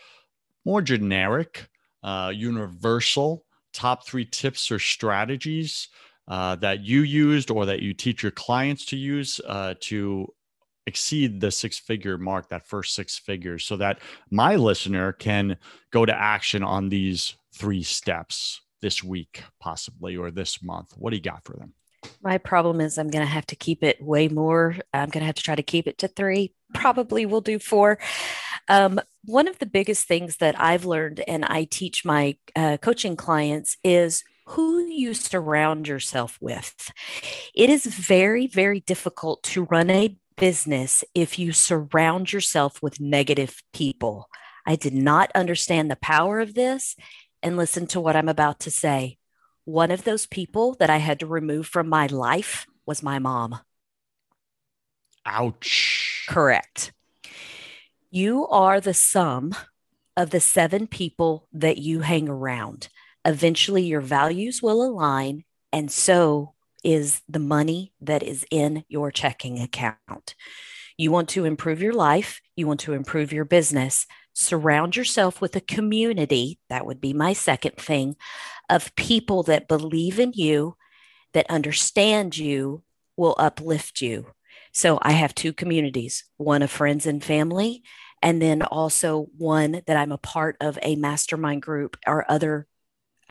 more 0.65 0.81
generic, 0.81 1.67
uh, 2.03 2.31
universal 2.33 3.45
top 3.73 4.05
three 4.05 4.25
tips 4.25 4.71
or 4.71 4.79
strategies 4.79 5.87
uh, 6.27 6.55
that 6.57 6.81
you 6.81 7.01
used 7.01 7.51
or 7.51 7.65
that 7.65 7.81
you 7.81 7.93
teach 7.93 8.23
your 8.23 8.31
clients 8.31 8.85
to 8.85 8.97
use 8.97 9.39
uh, 9.47 9.73
to 9.79 10.27
exceed 10.87 11.39
the 11.39 11.51
six 11.51 11.79
figure 11.79 12.17
mark, 12.17 12.49
that 12.49 12.67
first 12.67 12.95
six 12.95 13.17
figures, 13.17 13.65
so 13.65 13.77
that 13.77 13.99
my 14.29 14.55
listener 14.55 15.13
can 15.13 15.57
go 15.91 16.05
to 16.05 16.15
action 16.15 16.63
on 16.63 16.89
these 16.89 17.35
three 17.53 17.83
steps 17.83 18.61
this 18.81 19.03
week, 19.03 19.43
possibly, 19.59 20.17
or 20.17 20.31
this 20.31 20.63
month. 20.63 20.93
What 20.97 21.11
do 21.11 21.17
you 21.17 21.21
got 21.21 21.43
for 21.43 21.55
them? 21.55 21.73
My 22.21 22.37
problem 22.37 22.81
is 22.81 22.97
I'm 22.97 23.09
going 23.09 23.25
to 23.25 23.31
have 23.31 23.45
to 23.47 23.55
keep 23.55 23.83
it 23.83 24.01
way 24.01 24.27
more. 24.27 24.75
I'm 24.93 25.09
going 25.09 25.21
to 25.21 25.25
have 25.25 25.35
to 25.35 25.43
try 25.43 25.55
to 25.55 25.63
keep 25.63 25.87
it 25.87 25.99
to 25.99 26.07
three. 26.07 26.53
Probably 26.73 27.25
will 27.25 27.41
do 27.41 27.59
four. 27.59 27.99
Um, 28.67 28.99
one 29.25 29.47
of 29.47 29.59
the 29.59 29.65
biggest 29.65 30.07
things 30.07 30.37
that 30.37 30.59
I've 30.59 30.85
learned 30.85 31.23
and 31.27 31.45
I 31.45 31.65
teach 31.65 32.05
my 32.05 32.37
uh, 32.55 32.77
coaching 32.77 33.15
clients 33.15 33.77
is 33.83 34.23
who 34.47 34.79
you 34.85 35.13
surround 35.13 35.87
yourself 35.87 36.37
with. 36.41 36.91
It 37.53 37.69
is 37.69 37.85
very, 37.85 38.47
very 38.47 38.79
difficult 38.79 39.43
to 39.43 39.65
run 39.65 39.89
a 39.89 40.17
business 40.37 41.03
if 41.13 41.37
you 41.37 41.51
surround 41.53 42.33
yourself 42.33 42.81
with 42.81 42.99
negative 42.99 43.61
people. 43.73 44.27
I 44.65 44.75
did 44.75 44.93
not 44.93 45.31
understand 45.35 45.89
the 45.89 45.95
power 45.97 46.39
of 46.39 46.53
this. 46.53 46.95
And 47.43 47.57
listen 47.57 47.87
to 47.87 47.99
what 47.99 48.15
I'm 48.15 48.29
about 48.29 48.59
to 48.61 48.71
say. 48.71 49.17
One 49.71 49.89
of 49.89 50.03
those 50.03 50.25
people 50.25 50.75
that 50.79 50.89
I 50.89 50.97
had 50.97 51.21
to 51.21 51.25
remove 51.25 51.65
from 51.65 51.87
my 51.87 52.05
life 52.07 52.67
was 52.85 53.01
my 53.01 53.19
mom. 53.19 53.57
Ouch. 55.25 56.25
Correct. 56.27 56.91
You 58.09 58.45
are 58.47 58.81
the 58.81 58.93
sum 58.93 59.55
of 60.17 60.31
the 60.31 60.41
seven 60.41 60.87
people 60.87 61.47
that 61.53 61.77
you 61.77 62.01
hang 62.01 62.27
around. 62.27 62.89
Eventually, 63.23 63.83
your 63.83 64.01
values 64.01 64.61
will 64.61 64.83
align, 64.83 65.45
and 65.71 65.89
so 65.89 66.53
is 66.83 67.21
the 67.29 67.39
money 67.39 67.93
that 68.01 68.23
is 68.23 68.45
in 68.51 68.83
your 68.89 69.09
checking 69.09 69.57
account. 69.57 70.35
You 70.97 71.11
want 71.11 71.29
to 71.29 71.45
improve 71.45 71.81
your 71.81 71.93
life, 71.93 72.41
you 72.57 72.67
want 72.67 72.81
to 72.81 72.91
improve 72.91 73.31
your 73.31 73.45
business. 73.45 74.05
Surround 74.33 74.95
yourself 74.95 75.41
with 75.41 75.55
a 75.55 75.61
community. 75.61 76.59
That 76.69 76.85
would 76.85 77.01
be 77.01 77.13
my 77.13 77.33
second 77.33 77.77
thing 77.77 78.15
of 78.69 78.95
people 78.95 79.43
that 79.43 79.67
believe 79.67 80.19
in 80.19 80.33
you, 80.33 80.77
that 81.33 81.49
understand 81.49 82.37
you, 82.37 82.83
will 83.17 83.35
uplift 83.37 84.01
you. 84.01 84.27
So 84.73 84.97
I 85.01 85.11
have 85.11 85.35
two 85.35 85.53
communities 85.53 86.23
one 86.37 86.61
of 86.61 86.71
friends 86.71 87.05
and 87.05 87.23
family, 87.23 87.83
and 88.21 88.41
then 88.41 88.61
also 88.61 89.27
one 89.37 89.81
that 89.85 89.97
I'm 89.97 90.11
a 90.11 90.17
part 90.17 90.55
of 90.61 90.79
a 90.81 90.95
mastermind 90.95 91.61
group 91.61 91.97
or 92.07 92.29
other 92.29 92.67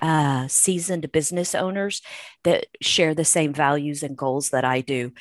uh, 0.01 0.49
seasoned 0.49 1.11
business 1.13 1.55
owners 1.55 2.03
that 2.45 2.67
share 2.81 3.15
the 3.15 3.25
same 3.25 3.53
values 3.53 4.03
and 4.03 4.17
goals 4.17 4.51
that 4.51 4.65
I 4.65 4.81
do 4.81 5.13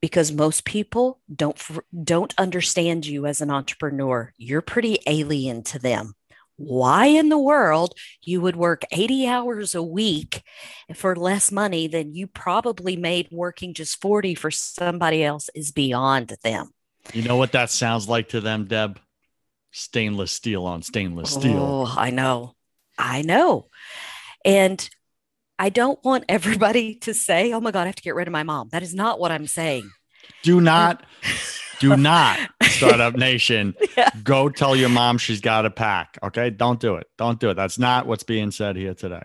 because 0.00 0.30
most 0.30 0.64
people 0.64 1.20
don't 1.34 1.60
don't 2.04 2.34
understand 2.38 3.06
you 3.06 3.26
as 3.26 3.40
an 3.40 3.50
entrepreneur 3.50 4.32
you're 4.36 4.60
pretty 4.60 4.98
alien 5.06 5.62
to 5.62 5.78
them 5.78 6.14
why 6.56 7.06
in 7.06 7.28
the 7.28 7.38
world 7.38 7.94
you 8.22 8.40
would 8.40 8.56
work 8.56 8.82
80 8.90 9.26
hours 9.26 9.74
a 9.74 9.82
week 9.82 10.42
for 10.94 11.14
less 11.14 11.52
money 11.52 11.86
than 11.86 12.14
you 12.14 12.26
probably 12.26 12.96
made 12.96 13.28
working 13.30 13.74
just 13.74 14.00
40 14.00 14.34
for 14.34 14.50
somebody 14.50 15.22
else 15.22 15.50
is 15.54 15.70
beyond 15.70 16.34
them. 16.42 16.70
You 17.12 17.22
know 17.22 17.36
what 17.36 17.52
that 17.52 17.70
sounds 17.70 18.08
like 18.08 18.30
to 18.30 18.40
them, 18.40 18.64
Deb? 18.64 18.98
Stainless 19.70 20.32
steel 20.32 20.64
on 20.64 20.82
stainless 20.82 21.34
steel. 21.34 21.86
Oh, 21.86 21.94
I 21.96 22.10
know. 22.10 22.54
I 22.98 23.22
know. 23.22 23.68
And 24.46 24.88
I 25.58 25.68
don't 25.68 26.02
want 26.04 26.24
everybody 26.28 26.94
to 27.02 27.12
say, 27.12 27.52
oh 27.52 27.60
my 27.60 27.70
God, 27.70 27.82
I 27.82 27.86
have 27.86 27.96
to 27.96 28.02
get 28.02 28.14
rid 28.14 28.28
of 28.28 28.32
my 28.32 28.44
mom. 28.44 28.70
That 28.70 28.82
is 28.82 28.94
not 28.94 29.20
what 29.20 29.30
I'm 29.30 29.46
saying. 29.46 29.90
Do 30.42 30.60
not 30.60 31.04
do 31.80 31.94
not 31.94 32.38
startup 32.62 33.16
nation 33.16 33.74
yeah. 33.98 34.08
go 34.24 34.48
tell 34.48 34.74
your 34.74 34.88
mom 34.88 35.18
she's 35.18 35.42
got 35.42 35.66
a 35.66 35.70
pack 35.70 36.18
okay 36.22 36.48
don't 36.48 36.80
do 36.80 36.94
it 36.94 37.06
don't 37.18 37.38
do 37.38 37.50
it 37.50 37.54
that's 37.54 37.78
not 37.78 38.06
what's 38.06 38.22
being 38.22 38.50
said 38.50 38.76
here 38.76 38.94
today 38.94 39.22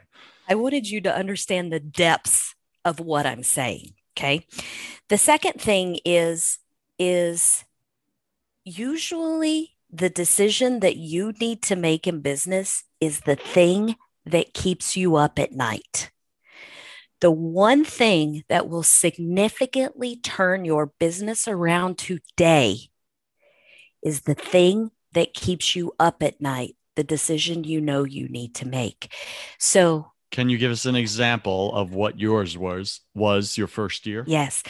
i 0.49 0.55
wanted 0.55 0.89
you 0.89 0.99
to 0.99 1.15
understand 1.15 1.71
the 1.71 1.79
depths 1.79 2.53
of 2.83 2.99
what 2.99 3.25
i'm 3.25 3.41
saying 3.41 3.93
okay 4.17 4.45
the 5.07 5.17
second 5.17 5.53
thing 5.61 5.97
is 6.03 6.59
is 6.99 7.63
usually 8.65 9.75
the 9.89 10.09
decision 10.09 10.81
that 10.81 10.97
you 10.97 11.33
need 11.39 11.61
to 11.61 11.75
make 11.75 12.05
in 12.05 12.19
business 12.19 12.83
is 12.99 13.21
the 13.21 13.35
thing 13.35 13.95
that 14.25 14.53
keeps 14.53 14.95
you 14.95 15.15
up 15.15 15.39
at 15.39 15.51
night. 15.51 16.11
The 17.19 17.31
one 17.31 17.85
thing 17.85 18.43
that 18.49 18.67
will 18.67 18.83
significantly 18.83 20.15
turn 20.15 20.65
your 20.65 20.87
business 20.99 21.47
around 21.47 21.97
today 21.97 22.89
is 24.03 24.21
the 24.21 24.33
thing 24.33 24.91
that 25.13 25.33
keeps 25.33 25.75
you 25.75 25.93
up 25.99 26.23
at 26.23 26.41
night, 26.41 26.75
the 26.95 27.03
decision 27.03 27.63
you 27.63 27.79
know 27.79 28.03
you 28.03 28.27
need 28.27 28.55
to 28.55 28.67
make. 28.67 29.13
So, 29.59 30.11
can 30.31 30.49
you 30.49 30.57
give 30.57 30.71
us 30.71 30.85
an 30.85 30.95
example 30.95 31.75
of 31.75 31.93
what 31.93 32.19
yours 32.19 32.57
was 32.57 33.01
was 33.13 33.57
your 33.57 33.67
first 33.67 34.05
year? 34.05 34.23
Yes, 34.25 34.63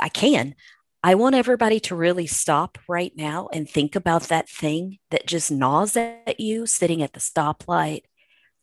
I 0.00 0.08
can. 0.08 0.54
I 1.02 1.14
want 1.14 1.36
everybody 1.36 1.78
to 1.80 1.94
really 1.94 2.26
stop 2.26 2.78
right 2.88 3.12
now 3.14 3.48
and 3.52 3.68
think 3.68 3.94
about 3.94 4.24
that 4.24 4.48
thing 4.48 4.98
that 5.10 5.26
just 5.26 5.52
gnaws 5.52 5.96
at 5.96 6.40
you 6.40 6.66
sitting 6.66 7.00
at 7.00 7.12
the 7.12 7.20
stoplight, 7.20 8.02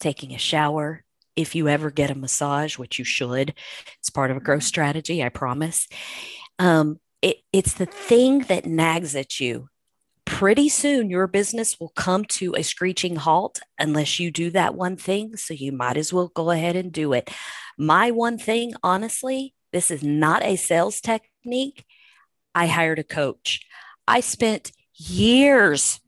taking 0.04 0.34
a 0.34 0.38
shower. 0.38 1.04
If 1.36 1.56
you 1.56 1.68
ever 1.68 1.90
get 1.90 2.12
a 2.12 2.16
massage, 2.16 2.78
which 2.78 3.00
you 3.00 3.06
should, 3.06 3.56
it's 3.98 4.12
part 4.12 4.30
of 4.30 4.38
a 4.38 4.42
growth 4.42 4.64
strategy, 4.64 5.24
I 5.24 5.30
promise. 5.30 5.88
Um, 6.60 7.00
it, 7.24 7.38
it's 7.52 7.74
the 7.74 7.88
thing 7.88 8.40
that 8.42 8.68
nags 8.68 9.16
at 9.16 9.40
you 9.40 9.70
pretty 10.26 10.70
soon 10.70 11.10
your 11.10 11.28
business 11.28 11.80
will 11.80 11.90
come 11.90 12.26
to 12.26 12.56
a 12.56 12.64
screeching 12.64 13.16
halt 13.18 13.60
unless 13.78 14.20
you 14.20 14.32
do 14.32 14.50
that 14.52 14.76
one 14.76 14.96
thing. 14.96 15.36
So 15.38 15.54
you 15.54 15.72
might 15.72 15.98
as 15.98 16.14
well 16.14 16.32
go 16.34 16.52
ahead 16.52 16.76
and 16.76 16.92
do 16.92 17.14
it. 17.14 17.30
My 17.78 18.12
one 18.12 18.38
thing, 18.38 18.74
honestly, 18.84 19.54
this 19.72 19.92
is 19.92 20.04
not 20.04 20.44
a 20.44 20.56
sales 20.56 21.02
technique. 21.02 21.86
I 22.56 22.68
hired 22.68 23.00
a 23.00 23.04
coach. 23.04 23.62
I 24.08 24.20
spent 24.20 24.72
years 24.96 26.00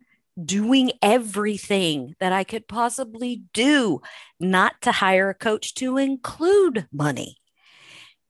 doing 0.44 0.92
everything 1.02 2.16
that 2.20 2.34
I 2.34 2.44
could 2.44 2.68
possibly 2.68 3.44
do 3.54 4.02
not 4.40 4.82
to 4.82 4.92
hire 4.92 5.30
a 5.30 5.34
coach 5.34 5.74
to 5.76 5.98
include 5.98 6.88
money. 6.92 7.38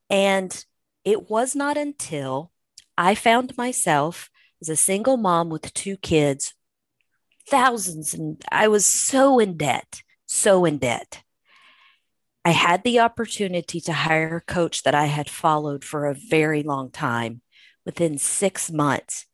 And 0.10 0.66
it 1.04 1.30
was 1.30 1.56
not 1.56 1.78
until 1.78 2.52
I 2.98 3.16
found 3.16 3.58
myself 3.58 4.30
as 4.62 4.70
a 4.70 4.76
single 4.76 5.18
mom 5.18 5.50
with 5.50 5.74
two 5.74 5.98
kids, 5.98 6.54
thousands, 7.48 8.14
and 8.14 8.42
I 8.52 8.68
was 8.68 8.86
so 8.86 9.40
in 9.40 9.58
debt, 9.58 10.02
so 10.26 10.66
in 10.66 10.78
debt. 10.78 11.24
I 12.44 12.52
had 12.52 12.84
the 12.84 13.00
opportunity 13.00 13.82
to 13.82 13.94
hire 13.94 14.38
a 14.38 14.54
coach 14.54 14.84
that 14.84 14.94
I 14.94 15.06
had 15.06 15.30
followed 15.30 15.84
for 15.84 16.06
a 16.06 16.14
very 16.14 16.62
long 16.62 16.92
time. 16.92 17.42
Within 17.86 18.18
six 18.18 18.72
months, 18.72 19.26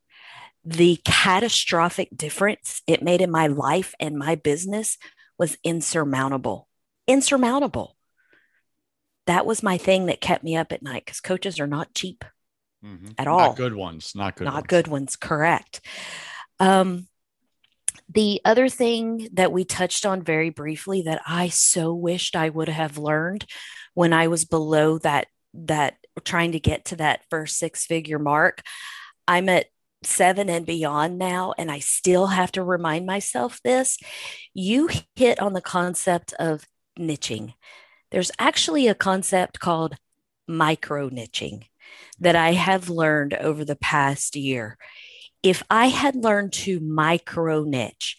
the 0.63 0.99
catastrophic 1.03 2.09
difference 2.15 2.81
it 2.87 3.01
made 3.01 3.21
in 3.21 3.31
my 3.31 3.47
life 3.47 3.93
and 3.99 4.17
my 4.17 4.35
business 4.35 4.97
was 5.37 5.57
insurmountable. 5.63 6.67
Insurmountable. 7.07 7.95
That 9.27 9.45
was 9.45 9.63
my 9.63 9.77
thing 9.77 10.07
that 10.07 10.21
kept 10.21 10.43
me 10.43 10.55
up 10.55 10.71
at 10.71 10.83
night 10.83 11.05
because 11.05 11.19
coaches 11.19 11.59
are 11.59 11.67
not 11.67 11.93
cheap 11.93 12.23
mm-hmm. 12.83 13.11
at 13.17 13.27
all. 13.27 13.49
Not 13.49 13.57
good 13.57 13.75
ones. 13.75 14.13
Not 14.15 14.35
good. 14.35 14.45
Not 14.45 14.53
ones. 14.53 14.67
good 14.67 14.87
ones. 14.87 15.15
Correct. 15.15 15.81
Um, 16.59 17.07
the 18.09 18.41
other 18.43 18.69
thing 18.69 19.29
that 19.33 19.51
we 19.51 19.63
touched 19.63 20.05
on 20.05 20.21
very 20.21 20.49
briefly 20.49 21.03
that 21.03 21.21
I 21.25 21.49
so 21.49 21.93
wished 21.93 22.35
I 22.35 22.49
would 22.49 22.69
have 22.69 22.97
learned 22.97 23.45
when 23.93 24.13
I 24.13 24.27
was 24.27 24.45
below 24.45 24.97
that 24.99 25.27
that 25.53 25.95
trying 26.23 26.53
to 26.53 26.59
get 26.59 26.85
to 26.85 26.97
that 26.97 27.21
first 27.29 27.57
six 27.57 27.85
figure 27.85 28.19
mark. 28.19 28.61
I'm 29.27 29.49
at 29.49 29.65
seven 30.03 30.49
and 30.49 30.65
beyond 30.65 31.17
now, 31.17 31.53
and 31.57 31.71
I 31.71 31.79
still 31.79 32.27
have 32.27 32.51
to 32.53 32.63
remind 32.63 33.05
myself 33.05 33.59
this. 33.63 33.97
You 34.53 34.89
hit 35.15 35.39
on 35.39 35.53
the 35.53 35.61
concept 35.61 36.33
of 36.39 36.65
niching. 36.99 37.53
There's 38.11 38.31
actually 38.39 38.87
a 38.87 38.95
concept 38.95 39.59
called 39.59 39.95
micro 40.47 41.09
niching 41.09 41.63
that 42.19 42.35
I 42.35 42.53
have 42.53 42.89
learned 42.89 43.33
over 43.33 43.63
the 43.63 43.75
past 43.75 44.35
year. 44.35 44.77
If 45.43 45.63
I 45.69 45.87
had 45.87 46.15
learned 46.15 46.53
to 46.53 46.79
micro 46.79 47.63
niche 47.63 48.17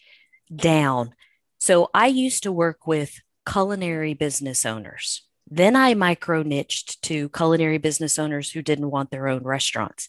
down, 0.55 1.15
so 1.59 1.89
I 1.95 2.09
used 2.09 2.43
to 2.45 2.53
work 2.53 2.87
with 2.87 3.21
culinary 3.49 4.15
business 4.15 4.67
owners. 4.67 5.23
Then 5.55 5.77
I 5.77 5.93
micro 5.93 6.43
niched 6.43 7.03
to 7.03 7.29
culinary 7.29 7.77
business 7.77 8.19
owners 8.19 8.51
who 8.51 8.63
didn't 8.63 8.91
want 8.91 9.11
their 9.11 9.29
own 9.29 9.43
restaurants. 9.43 10.09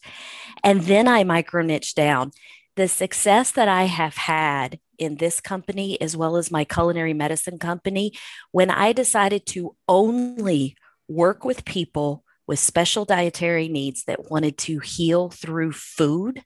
And 0.63 0.83
then 0.83 1.05
I 1.05 1.25
micro 1.25 1.61
niched 1.61 1.97
down. 1.97 2.31
The 2.77 2.87
success 2.87 3.51
that 3.51 3.67
I 3.67 3.83
have 3.83 4.15
had 4.15 4.79
in 4.97 5.15
this 5.17 5.41
company, 5.41 5.99
as 5.99 6.15
well 6.15 6.37
as 6.37 6.49
my 6.49 6.63
culinary 6.63 7.13
medicine 7.13 7.59
company, 7.59 8.13
when 8.53 8.71
I 8.71 8.93
decided 8.93 9.45
to 9.47 9.75
only 9.89 10.77
work 11.09 11.43
with 11.43 11.65
people 11.65 12.23
with 12.47 12.59
special 12.59 13.03
dietary 13.03 13.67
needs 13.67 14.05
that 14.05 14.31
wanted 14.31 14.57
to 14.59 14.79
heal 14.79 15.29
through 15.29 15.73
food, 15.73 16.43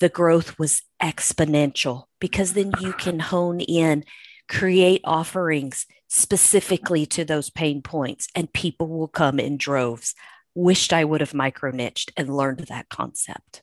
the 0.00 0.08
growth 0.08 0.58
was 0.58 0.80
exponential 1.02 2.04
because 2.20 2.54
then 2.54 2.72
you 2.80 2.94
can 2.94 3.18
hone 3.18 3.60
in, 3.60 4.04
create 4.48 5.02
offerings 5.04 5.84
specifically 6.08 7.06
to 7.06 7.24
those 7.24 7.50
pain 7.50 7.82
points, 7.82 8.28
and 8.34 8.52
people 8.52 8.88
will 8.88 9.08
come 9.08 9.38
in 9.38 9.56
droves. 9.56 10.14
Wished 10.54 10.92
I 10.92 11.04
would 11.04 11.20
have 11.20 11.34
micro 11.34 11.70
niched 11.70 12.12
and 12.16 12.34
learned 12.34 12.60
that 12.60 12.88
concept. 12.88 13.62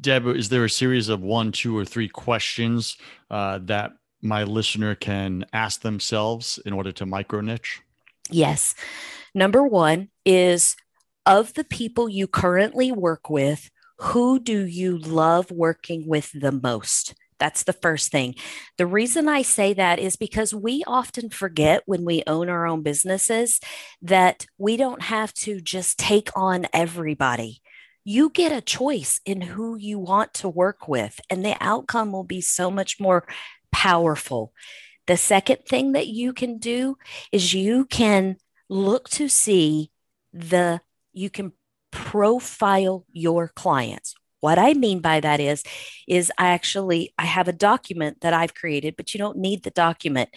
Deb, 0.00 0.26
is 0.28 0.48
there 0.48 0.64
a 0.64 0.70
series 0.70 1.08
of 1.08 1.20
one, 1.20 1.52
two, 1.52 1.76
or 1.76 1.84
three 1.84 2.08
questions 2.08 2.96
uh, 3.30 3.58
that 3.64 3.92
my 4.22 4.44
listener 4.44 4.94
can 4.94 5.44
ask 5.52 5.82
themselves 5.82 6.58
in 6.64 6.72
order 6.72 6.92
to 6.92 7.06
micro 7.06 7.40
niche? 7.40 7.80
Yes. 8.30 8.74
Number 9.34 9.62
one 9.62 10.08
is 10.24 10.76
of 11.26 11.54
the 11.54 11.64
people 11.64 12.08
you 12.08 12.26
currently 12.26 12.92
work 12.92 13.28
with, 13.28 13.70
who 13.98 14.38
do 14.38 14.64
you 14.64 14.96
love 14.96 15.50
working 15.50 16.06
with 16.06 16.30
the 16.32 16.52
most? 16.52 17.14
That's 17.40 17.64
the 17.64 17.72
first 17.72 18.12
thing. 18.12 18.34
The 18.76 18.86
reason 18.86 19.28
I 19.28 19.42
say 19.42 19.72
that 19.72 19.98
is 19.98 20.14
because 20.14 20.54
we 20.54 20.84
often 20.86 21.30
forget 21.30 21.82
when 21.86 22.04
we 22.04 22.22
own 22.26 22.50
our 22.50 22.66
own 22.66 22.82
businesses 22.82 23.58
that 24.02 24.46
we 24.58 24.76
don't 24.76 25.02
have 25.02 25.32
to 25.34 25.60
just 25.60 25.98
take 25.98 26.28
on 26.36 26.66
everybody. 26.72 27.62
You 28.04 28.30
get 28.30 28.52
a 28.52 28.60
choice 28.60 29.20
in 29.24 29.40
who 29.40 29.76
you 29.76 29.98
want 29.98 30.34
to 30.34 30.48
work 30.48 30.86
with, 30.86 31.20
and 31.28 31.44
the 31.44 31.56
outcome 31.60 32.12
will 32.12 32.24
be 32.24 32.40
so 32.40 32.70
much 32.70 33.00
more 33.00 33.26
powerful. 33.72 34.52
The 35.06 35.16
second 35.16 35.64
thing 35.66 35.92
that 35.92 36.06
you 36.06 36.32
can 36.32 36.58
do 36.58 36.96
is 37.32 37.54
you 37.54 37.86
can 37.86 38.36
look 38.68 39.08
to 39.10 39.28
see 39.28 39.90
the, 40.32 40.80
you 41.12 41.30
can 41.30 41.52
profile 41.90 43.04
your 43.12 43.48
clients. 43.48 44.14
What 44.40 44.58
I 44.58 44.74
mean 44.74 45.00
by 45.00 45.20
that 45.20 45.40
is, 45.40 45.62
is 46.08 46.32
I 46.38 46.48
actually, 46.48 47.14
I 47.18 47.26
have 47.26 47.48
a 47.48 47.52
document 47.52 48.20
that 48.20 48.32
I've 48.32 48.54
created, 48.54 48.96
but 48.96 49.14
you 49.14 49.18
don't 49.18 49.38
need 49.38 49.62
the 49.62 49.70
document. 49.70 50.30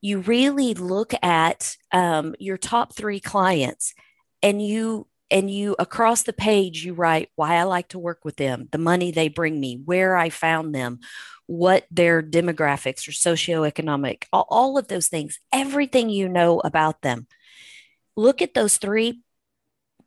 You 0.00 0.20
really 0.20 0.74
look 0.74 1.12
at 1.22 1.76
um, 1.92 2.34
your 2.38 2.56
top 2.56 2.94
three 2.94 3.20
clients 3.20 3.94
and 4.42 4.64
you 4.64 5.06
and 5.28 5.50
you 5.50 5.74
across 5.80 6.22
the 6.22 6.32
page 6.32 6.84
you 6.84 6.94
write 6.94 7.30
why 7.34 7.56
i 7.56 7.64
like 7.64 7.88
to 7.88 7.98
work 7.98 8.24
with 8.24 8.36
them 8.36 8.68
the 8.70 8.78
money 8.78 9.10
they 9.10 9.26
bring 9.26 9.58
me 9.58 9.82
where 9.84 10.16
i 10.16 10.28
found 10.28 10.72
them 10.72 11.00
what 11.46 11.84
their 11.90 12.22
demographics 12.22 13.08
or 13.08 13.10
socioeconomic 13.10 14.22
all, 14.32 14.46
all 14.48 14.78
of 14.78 14.86
those 14.86 15.08
things 15.08 15.40
everything 15.52 16.10
you 16.10 16.28
know 16.28 16.60
about 16.60 17.02
them 17.02 17.26
look 18.14 18.40
at 18.40 18.54
those 18.54 18.76
three 18.76 19.20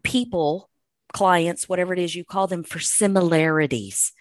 people, 0.03 0.68
clients, 1.13 1.67
whatever 1.67 1.93
it 1.93 1.99
is 1.99 2.15
you 2.15 2.23
call 2.23 2.47
them, 2.47 2.63
for 2.63 2.79
similarities. 2.79 4.13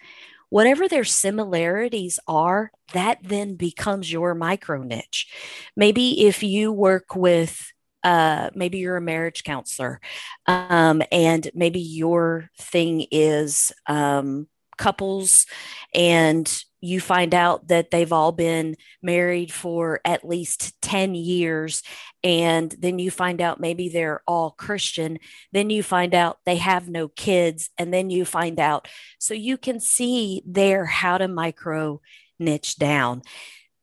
Whatever 0.49 0.87
their 0.87 1.03
similarities 1.03 2.19
are, 2.27 2.71
that 2.93 3.19
then 3.21 3.55
becomes 3.55 4.11
your 4.11 4.33
micro 4.33 4.81
niche. 4.81 5.31
Maybe 5.75 6.25
if 6.25 6.41
you 6.41 6.71
work 6.71 7.15
with 7.15 7.71
uh, 8.03 8.49
maybe 8.55 8.77
you're 8.77 8.97
a 8.97 9.01
marriage 9.01 9.43
counselor 9.43 9.99
um, 10.47 11.03
and 11.11 11.49
maybe 11.53 11.81
your 11.81 12.49
thing 12.57 13.05
is 13.11 13.73
um, 13.87 14.47
couples 14.77 15.45
and 15.93 16.63
you 16.81 16.99
find 17.01 17.33
out 17.33 17.67
that 17.67 17.91
they've 17.91 18.13
all 18.13 18.31
been 18.31 18.75
married 19.01 19.51
for 19.51 19.99
at 20.05 20.27
least 20.27 20.79
10 20.81 21.15
years 21.15 21.83
and 22.23 22.73
then 22.79 22.99
you 22.99 23.11
find 23.11 23.41
out 23.41 23.59
maybe 23.59 23.89
they're 23.89 24.21
all 24.27 24.51
christian 24.51 25.19
then 25.51 25.69
you 25.69 25.83
find 25.83 26.13
out 26.13 26.39
they 26.45 26.57
have 26.57 26.89
no 26.89 27.07
kids 27.07 27.69
and 27.77 27.93
then 27.93 28.09
you 28.09 28.25
find 28.25 28.59
out. 28.59 28.87
So 29.19 29.33
you 29.33 29.57
can 29.57 29.79
see 29.79 30.41
there 30.45 30.85
how 30.85 31.17
to 31.17 31.27
micro 31.27 32.01
niche 32.37 32.77
down. 32.77 33.21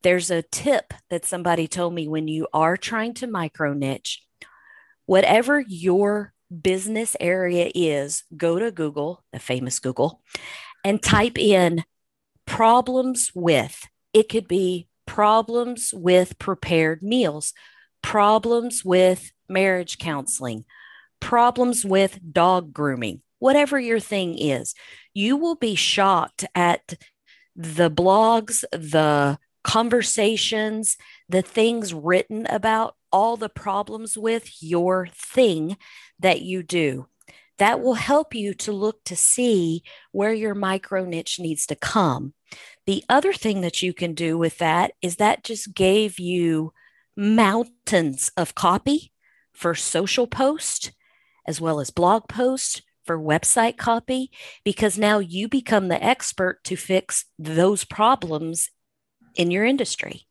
There's 0.03 0.31
a 0.31 0.43
tip 0.43 0.95
that 1.11 1.25
somebody 1.25 1.67
told 1.67 1.95
me 1.95 2.09
when 2.09 2.29
you 2.29 2.47
are 2.53 2.77
trying 2.77 3.15
to 3.15 3.27
micro 3.27 3.73
niche 3.73 4.23
whatever 5.07 5.61
your 5.61 6.33
business 6.63 7.17
area 7.21 7.71
is 7.75 8.25
go 8.37 8.59
to 8.59 8.71
google 8.71 9.25
the 9.33 9.39
famous 9.39 9.79
google 9.79 10.23
and 10.85 11.03
type 11.03 11.39
in 11.39 11.85
problems 12.47 13.31
with. 13.35 13.87
It 14.13 14.29
could 14.29 14.49
be 14.49 14.89
problems 15.07 15.93
with 15.95 16.39
prepared 16.39 17.03
meals, 17.03 17.53
problems 18.03 18.85
with 18.85 19.33
marriage 19.49 19.99
counseling, 19.99 20.65
problems 21.21 21.85
with 21.85 22.21
dog 22.33 22.73
grooming, 22.73 23.23
whatever 23.39 23.79
your 23.79 24.01
thing 24.01 24.39
is. 24.39 24.75
You 25.15 25.37
will 25.37 25.55
be 25.55 25.75
shocked 25.75 26.45
at 26.55 26.95
the 27.55 27.91
blogs, 27.91 28.65
the 28.73 29.39
conversations, 29.65 30.97
the 31.29 31.43
things 31.43 31.93
written 31.93 32.47
about 32.47 32.95
all 33.11 33.37
the 33.37 33.49
problems 33.49 34.17
with 34.17 34.63
your 34.63 35.09
thing 35.13 35.77
that 36.19 36.43
you 36.43 36.63
do. 36.63 37.07
That 37.59 37.81
will 37.81 37.95
help 37.95 38.35
you 38.35 38.53
to 38.55 38.73
look 38.73 39.03
to 39.05 39.17
see 39.17 39.83
where 40.13 40.33
your 40.33 40.55
micro 40.55 41.05
niche 41.05 41.41
needs 41.41 41.67
to 41.67 41.75
come. 41.75 42.35
The 42.87 43.05
other 43.09 43.33
thing 43.33 43.63
that 43.63 43.83
you 43.83 43.93
can 43.93 44.15
do 44.15 44.39
with 44.39 44.59
that 44.59 44.93
is 45.03 45.17
that 45.17 45.43
just 45.43 45.75
gave 45.75 46.19
you 46.19 46.73
mountains 47.17 48.31
of 48.37 48.55
copy 48.55 49.13
for 49.53 49.75
social 49.75 50.27
post 50.27 50.93
as 51.47 51.61
well 51.61 51.81
as 51.81 51.91
blog 51.91 52.29
post 52.29 52.83
for 53.05 53.19
website 53.19 53.77
copy 53.77 54.31
because 54.65 54.99
now 54.99 55.19
you 55.19 55.49
become 55.49 55.89
the 55.89 56.03
expert 56.03 56.63
to 56.65 56.77
fix 56.77 57.25
those 57.39 57.85
problems 57.85 58.71
in 59.35 59.51
your 59.51 59.65
industry. 59.65 60.27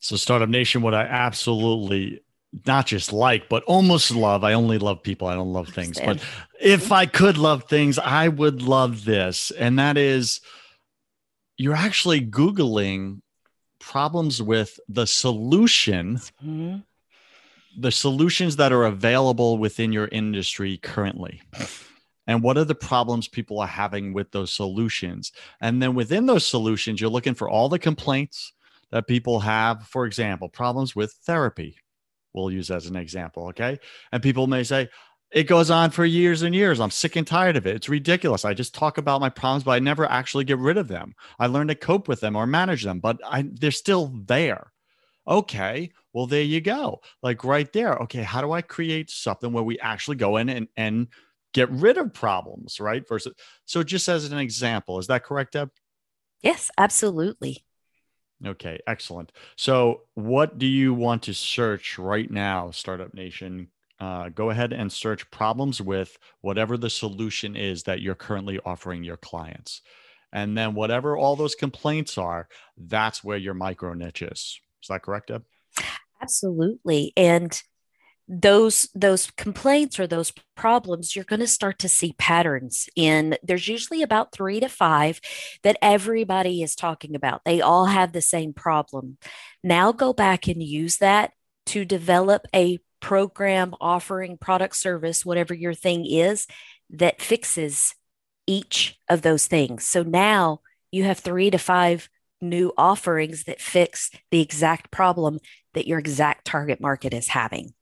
So, 0.00 0.16
Startup 0.16 0.48
Nation, 0.48 0.82
what 0.82 0.94
I 0.94 1.02
absolutely 1.02 2.20
not 2.66 2.86
just 2.86 3.12
like, 3.12 3.48
but 3.48 3.62
almost 3.64 4.10
love. 4.10 4.42
I 4.42 4.54
only 4.54 4.78
love 4.78 5.02
people. 5.02 5.28
I 5.28 5.34
don't 5.34 5.52
love 5.52 5.68
things. 5.68 6.00
But 6.00 6.20
if 6.60 6.90
I 6.90 7.06
could 7.06 7.38
love 7.38 7.64
things, 7.64 7.98
I 7.98 8.28
would 8.28 8.62
love 8.62 9.04
this. 9.04 9.52
And 9.52 9.78
that 9.78 9.96
is 9.96 10.40
you're 11.60 11.76
actually 11.76 12.22
Googling 12.22 13.20
problems 13.80 14.42
with 14.42 14.80
the 14.88 15.06
solution, 15.06 16.16
mm-hmm. 16.42 16.78
the 17.78 17.92
solutions 17.92 18.56
that 18.56 18.72
are 18.72 18.84
available 18.84 19.58
within 19.58 19.92
your 19.92 20.08
industry 20.10 20.78
currently. 20.78 21.42
And 22.26 22.42
what 22.42 22.56
are 22.56 22.64
the 22.64 22.74
problems 22.74 23.28
people 23.28 23.60
are 23.60 23.66
having 23.66 24.14
with 24.14 24.30
those 24.30 24.54
solutions? 24.54 25.32
And 25.60 25.82
then 25.82 25.94
within 25.94 26.24
those 26.24 26.46
solutions, 26.46 26.98
you're 26.98 27.10
looking 27.10 27.34
for 27.34 27.50
all 27.50 27.68
the 27.68 27.78
complaints 27.78 28.54
that 28.90 29.06
people 29.06 29.40
have. 29.40 29.86
For 29.86 30.06
example, 30.06 30.48
problems 30.48 30.96
with 30.96 31.12
therapy, 31.26 31.76
we'll 32.32 32.50
use 32.50 32.70
as 32.70 32.86
an 32.86 32.96
example. 32.96 33.48
Okay. 33.48 33.78
And 34.12 34.22
people 34.22 34.46
may 34.46 34.62
say, 34.62 34.88
it 35.32 35.44
goes 35.44 35.70
on 35.70 35.90
for 35.90 36.04
years 36.04 36.42
and 36.42 36.54
years. 36.54 36.80
I'm 36.80 36.90
sick 36.90 37.16
and 37.16 37.26
tired 37.26 37.56
of 37.56 37.66
it. 37.66 37.76
It's 37.76 37.88
ridiculous. 37.88 38.44
I 38.44 38.54
just 38.54 38.74
talk 38.74 38.98
about 38.98 39.20
my 39.20 39.28
problems, 39.28 39.64
but 39.64 39.72
I 39.72 39.78
never 39.78 40.04
actually 40.04 40.44
get 40.44 40.58
rid 40.58 40.76
of 40.76 40.88
them. 40.88 41.14
I 41.38 41.46
learn 41.46 41.68
to 41.68 41.74
cope 41.74 42.08
with 42.08 42.20
them 42.20 42.36
or 42.36 42.46
manage 42.46 42.84
them, 42.84 42.98
but 43.00 43.20
I, 43.24 43.48
they're 43.48 43.70
still 43.70 44.12
there. 44.26 44.72
Okay, 45.28 45.92
well, 46.12 46.26
there 46.26 46.42
you 46.42 46.60
go. 46.60 47.00
Like 47.22 47.44
right 47.44 47.72
there. 47.72 47.94
Okay, 47.98 48.22
how 48.22 48.40
do 48.40 48.50
I 48.50 48.62
create 48.62 49.10
something 49.10 49.52
where 49.52 49.62
we 49.62 49.78
actually 49.78 50.16
go 50.16 50.38
in 50.38 50.48
and, 50.48 50.68
and 50.76 51.08
get 51.54 51.70
rid 51.70 51.98
of 51.98 52.12
problems, 52.12 52.80
right? 52.80 53.06
Versus, 53.06 53.34
so 53.66 53.84
just 53.84 54.08
as 54.08 54.30
an 54.30 54.38
example, 54.38 54.98
is 54.98 55.06
that 55.06 55.24
correct, 55.24 55.52
Deb? 55.52 55.70
Yes, 56.42 56.70
absolutely. 56.76 57.64
Okay, 58.44 58.80
excellent. 58.86 59.30
So, 59.56 60.02
what 60.14 60.56
do 60.56 60.66
you 60.66 60.94
want 60.94 61.24
to 61.24 61.34
search 61.34 61.98
right 61.98 62.30
now, 62.30 62.70
Startup 62.70 63.12
Nation? 63.12 63.68
Uh, 64.00 64.30
go 64.30 64.50
ahead 64.50 64.72
and 64.72 64.90
search 64.90 65.30
problems 65.30 65.80
with 65.80 66.16
whatever 66.40 66.78
the 66.78 66.88
solution 66.90 67.54
is 67.54 67.82
that 67.82 68.00
you're 68.00 68.14
currently 68.14 68.58
offering 68.64 69.04
your 69.04 69.18
clients. 69.18 69.82
And 70.32 70.56
then, 70.56 70.74
whatever 70.74 71.16
all 71.16 71.36
those 71.36 71.54
complaints 71.54 72.16
are, 72.16 72.48
that's 72.78 73.22
where 73.22 73.36
your 73.36 73.54
micro 73.54 73.94
niche 73.94 74.22
is. 74.22 74.60
Is 74.82 74.88
that 74.88 75.02
correct, 75.02 75.28
Deb? 75.28 75.44
Absolutely. 76.22 77.12
And 77.16 77.60
those 78.32 78.88
those 78.94 79.28
complaints 79.32 79.98
or 79.98 80.06
those 80.06 80.32
problems 80.54 81.16
you're 81.16 81.24
going 81.24 81.40
to 81.40 81.48
start 81.48 81.80
to 81.80 81.88
see 81.88 82.14
patterns 82.16 82.88
in 82.94 83.36
there's 83.42 83.66
usually 83.66 84.02
about 84.02 84.30
3 84.30 84.60
to 84.60 84.68
5 84.68 85.20
that 85.64 85.76
everybody 85.82 86.62
is 86.62 86.76
talking 86.76 87.16
about 87.16 87.42
they 87.44 87.60
all 87.60 87.86
have 87.86 88.12
the 88.12 88.22
same 88.22 88.52
problem 88.52 89.18
now 89.64 89.90
go 89.90 90.12
back 90.12 90.46
and 90.46 90.62
use 90.62 90.98
that 90.98 91.32
to 91.66 91.84
develop 91.84 92.46
a 92.54 92.78
program 93.00 93.74
offering 93.80 94.36
product 94.36 94.76
service 94.76 95.24
whatever 95.24 95.54
your 95.54 95.74
thing 95.74 96.04
is 96.06 96.46
that 96.90 97.22
fixes 97.22 97.94
each 98.46 98.98
of 99.08 99.22
those 99.22 99.46
things 99.46 99.86
so 99.86 100.02
now 100.02 100.60
you 100.90 101.04
have 101.04 101.18
3 101.18 101.50
to 101.50 101.58
5 101.58 102.08
new 102.42 102.72
offerings 102.76 103.44
that 103.44 103.60
fix 103.60 104.10
the 104.30 104.40
exact 104.40 104.90
problem 104.90 105.38
that 105.74 105.86
your 105.86 105.98
exact 105.98 106.44
target 106.46 106.80
market 106.80 107.12
is 107.12 107.28
having 107.28 107.72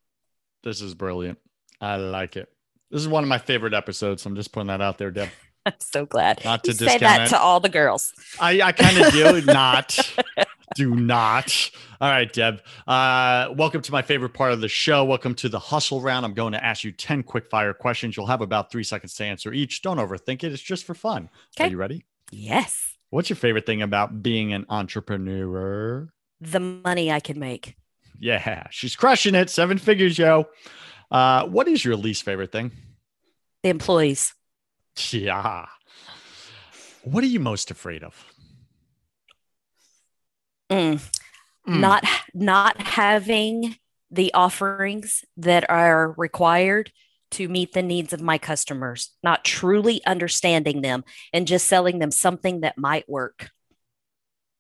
this 0.63 0.81
is 0.81 0.95
brilliant. 0.95 1.39
I 1.81 1.97
like 1.97 2.37
it. 2.37 2.49
This 2.91 3.01
is 3.01 3.09
one 3.09 3.23
of 3.23 3.29
my 3.29 3.39
favorite 3.39 3.75
episodes. 3.75 4.23
So 4.23 4.29
I'm 4.29 4.37
just 4.37 4.53
putting 4.53 4.69
that 4.69 4.81
out 4.81 4.99
there, 4.99 5.11
Deb. 5.11 5.29
I'm 5.67 5.75
so 5.81 6.07
glad. 6.07 6.45
Not 6.45 6.65
to 6.65 6.73
say 6.73 6.99
that 6.99 7.23
it. 7.23 7.29
to 7.29 7.39
all 7.39 7.61
the 7.61 7.69
girls. 7.69 8.13
I, 8.41 8.63
I 8.63 8.73
kind 8.73 8.99
of 8.99 9.13
do 9.13 9.43
not. 9.43 9.99
do 10.75 10.95
not. 10.95 11.71
All 12.01 12.11
right, 12.11 12.33
Deb. 12.33 12.63
Uh, 12.87 13.49
welcome 13.57 13.83
to 13.83 13.93
my 13.93 14.03
favorite 14.03 14.35
part 14.35 14.53
of 14.53 14.61
the 14.61 14.69
show. 14.69 15.05
Welcome 15.05 15.35
to 15.37 15.49
the 15.49 15.59
hustle 15.59 16.01
round. 16.01 16.25
I'm 16.25 16.35
going 16.35 16.53
to 16.53 16.65
ask 16.65 16.85
you 16.85 16.93
10 16.93 17.23
quick 17.23 17.51
fire 17.51 17.75
questions. 17.75 18.17
You'll 18.17 18.27
have 18.27 18.41
about 18.41 18.71
three 18.71 18.85
seconds 18.85 19.15
to 19.15 19.25
answer 19.25 19.53
each. 19.53 19.83
Don't 19.83 19.99
overthink 19.99 20.45
it. 20.45 20.53
It's 20.53 20.63
just 20.63 20.85
for 20.85 20.95
fun. 20.95 21.31
Okay. 21.57 21.69
Are 21.69 21.71
you 21.71 21.77
ready? 21.77 22.05
Yes. 22.31 22.97
What's 23.11 23.31
your 23.31 23.37
favorite 23.37 23.67
thing 23.67 23.83
about 23.83 24.23
being 24.23 24.53
an 24.53 24.67
entrepreneur? 24.69 26.09
The 26.41 26.61
money 26.61 27.11
I 27.11 27.21
can 27.21 27.39
make. 27.39 27.75
Yeah, 28.21 28.67
she's 28.71 28.97
crushing 28.97 29.35
it. 29.35 29.49
Seven 29.51 29.79
figures, 29.79 30.19
yo. 30.19 30.49
Uh, 31.11 31.47
what 31.47 31.69
is 31.69 31.85
your 31.85 31.97
least 31.97 32.23
favorite 32.23 32.53
thing? 32.53 32.73
The 33.63 33.71
employees. 33.71 34.35
Yeah. 35.11 35.67
What 37.03 37.25
are 37.25 37.29
you 37.29 37.41
most 37.41 37.71
afraid 37.71 38.03
of? 38.03 38.15
Mm. 40.71 41.01
Mm. 41.67 41.81
Not 41.81 42.05
not 42.35 42.81
having 42.81 43.77
the 44.11 44.33
offerings 44.35 45.25
that 45.37 45.69
are 45.69 46.13
required 46.17 46.91
to 47.31 47.49
meet 47.49 47.73
the 47.73 47.83
needs 47.83 48.13
of 48.13 48.23
my 48.23 48.39
customers, 48.39 49.11
not 49.23 49.45
truly 49.45 50.05
understanding 50.07 50.81
them 50.81 51.05
and 51.33 51.47
just 51.47 51.67
selling 51.67 51.99
them 51.99 52.11
something 52.11 52.61
that 52.61 52.79
might 52.79 53.09
work. 53.09 53.51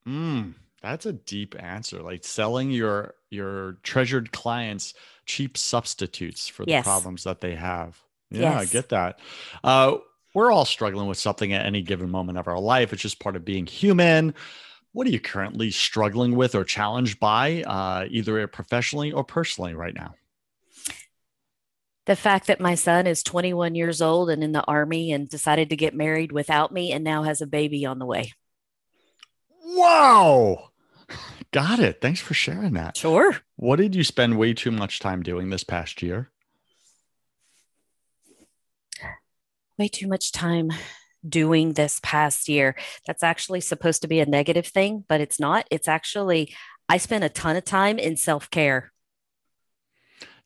Mm. 0.07 0.55
That's 0.83 1.07
a 1.07 1.13
deep 1.13 1.57
answer. 1.59 2.03
Like 2.03 2.25
selling 2.25 2.71
your 2.71 3.15
your 3.31 3.79
treasured 3.83 4.33
clients 4.33 4.95
cheap 5.27 5.59
substitutes 5.59 6.49
for 6.49 6.65
the 6.65 6.73
yes. 6.73 6.85
problems 6.85 7.25
that 7.25 7.41
they 7.41 7.55
have. 7.55 7.99
Yeah, 8.31 8.59
yes. 8.59 8.61
I 8.61 8.65
get 8.67 8.89
that. 8.91 9.21
Uh, 9.65 9.97
we're 10.35 10.53
all 10.53 10.65
struggling 10.65 11.09
with 11.09 11.19
something 11.19 11.53
at 11.53 11.67
any 11.67 11.83
given 11.83 12.11
moment 12.11 12.39
of 12.39 12.49
our 12.49 12.59
life. 12.61 12.93
It's 12.93 13.03
just 13.03 13.19
part 13.19 13.37
of 13.37 13.45
being 13.45 13.67
human. 13.67 14.35
What 14.93 15.07
are 15.07 15.11
you 15.11 15.21
currently 15.21 15.71
struggling 15.71 16.35
with 16.35 16.55
or 16.55 16.65
challenged 16.65 17.21
by, 17.21 17.63
uh, 17.63 18.07
either 18.11 18.47
professionally 18.47 19.13
or 19.13 19.25
personally, 19.25 19.75
right 19.75 19.95
now? 19.95 20.15
The 22.07 22.17
fact 22.17 22.47
that 22.47 22.59
my 22.59 22.75
son 22.75 23.07
is 23.07 23.23
21 23.23 23.75
years 23.75 24.01
old 24.01 24.31
and 24.31 24.43
in 24.43 24.53
the 24.53 24.65
army 24.65 25.13
and 25.13 25.29
decided 25.29 25.69
to 25.71 25.77
get 25.77 25.95
married 25.95 26.33
without 26.33 26.73
me 26.73 26.91
and 26.91 27.05
now 27.05 27.23
has 27.23 27.43
a 27.43 27.47
baby 27.47 27.85
on 27.85 27.99
the 27.99 28.07
way. 28.07 28.33
Wow. 29.63 30.71
Got 31.53 31.81
it. 31.81 32.01
Thanks 32.01 32.21
for 32.21 32.33
sharing 32.33 32.73
that. 32.73 32.97
Sure. 32.97 33.37
What 33.57 33.77
did 33.77 33.95
you 33.95 34.05
spend 34.05 34.39
way 34.39 34.55
too 34.55 34.71
much 34.71 35.01
time 35.01 35.23
doing 35.23 35.51
this 35.51 35.65
past 35.65 36.03
year? 36.03 36.31
Way 39.79 39.89
too 39.89 40.09
much 40.09 40.33
time 40.33 40.73
doing 41.27 41.73
this 41.73 42.01
past 42.03 42.49
year. 42.49 42.77
That's 43.07 43.23
actually 43.23 43.61
supposed 43.61 44.03
to 44.03 44.09
be 44.09 44.21
a 44.21 44.27
negative 44.27 44.67
thing, 44.67 45.05
but 45.09 45.21
it's 45.21 45.41
not. 45.41 45.67
It's 45.71 45.89
actually, 45.89 46.55
I 46.89 46.99
spent 46.99 47.25
a 47.25 47.29
ton 47.29 47.57
of 47.57 47.65
time 47.65 47.99
in 47.99 48.17
self 48.17 48.51
care 48.51 48.93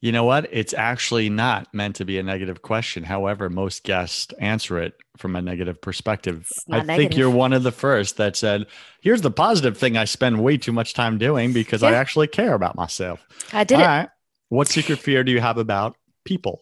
you 0.03 0.11
know 0.11 0.25
what? 0.25 0.49
It's 0.51 0.75
actually 0.75 1.31
not 1.31 1.73
meant 1.73 1.97
to 1.97 2.05
be 2.05 2.19
a 2.19 2.25
negative 2.25 2.61
question. 2.61 3.05
However, 3.05 3.49
most 3.49 3.85
guests 3.85 4.35
answer 4.41 4.79
it 4.81 4.95
from 5.17 5.37
a 5.37 5.41
negative 5.41 5.81
perspective. 5.81 6.51
I 6.69 6.79
negative. 6.79 6.97
think 6.97 7.17
you're 7.17 7.31
one 7.31 7.53
of 7.53 7.63
the 7.63 7.71
first 7.71 8.17
that 8.17 8.35
said, 8.35 8.67
here's 9.01 9.21
the 9.21 9.31
positive 9.31 9.79
thing 9.79 9.97
I 9.97 10.05
spend 10.05 10.43
way 10.43 10.57
too 10.57 10.73
much 10.73 10.93
time 10.93 11.19
doing 11.19 11.53
because 11.53 11.83
yeah. 11.83 11.91
I 11.91 11.93
actually 11.93 12.27
care 12.27 12.53
about 12.53 12.75
myself. 12.75 13.25
I 13.53 13.63
did 13.63 13.77
All 13.77 13.83
it. 13.83 13.87
Right. 13.87 14.09
What 14.49 14.67
secret 14.67 14.99
fear 14.99 15.23
do 15.23 15.31
you 15.31 15.41
have 15.41 15.57
about 15.57 15.97
people? 16.25 16.61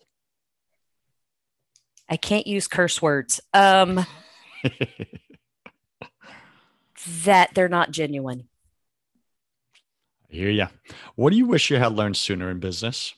I 2.11 2.17
can't 2.17 2.47
use 2.47 2.67
curse 2.69 3.01
words. 3.01 3.41
Um, 3.55 4.05
that 7.25 7.55
they're 7.55 7.69
not 7.69 7.93
genuine. 7.93 8.49
I 10.31 10.35
hear 10.35 10.51
you. 10.51 10.67
What 11.15 11.31
do 11.31 11.37
you 11.37 11.47
wish 11.47 11.71
you 11.71 11.79
had 11.79 11.93
learned 11.93 12.17
sooner 12.17 12.51
in 12.51 12.59
business? 12.59 13.15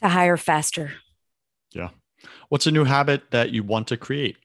to 0.00 0.08
hire 0.08 0.36
faster. 0.36 0.92
Yeah. 1.72 1.88
What's 2.48 2.66
a 2.68 2.70
new 2.70 2.84
habit 2.84 3.32
that 3.32 3.50
you 3.50 3.64
want 3.64 3.88
to 3.88 3.96
create? 3.96 4.36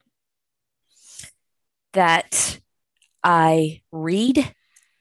that 1.93 2.59
I 3.23 3.81
read 3.91 4.53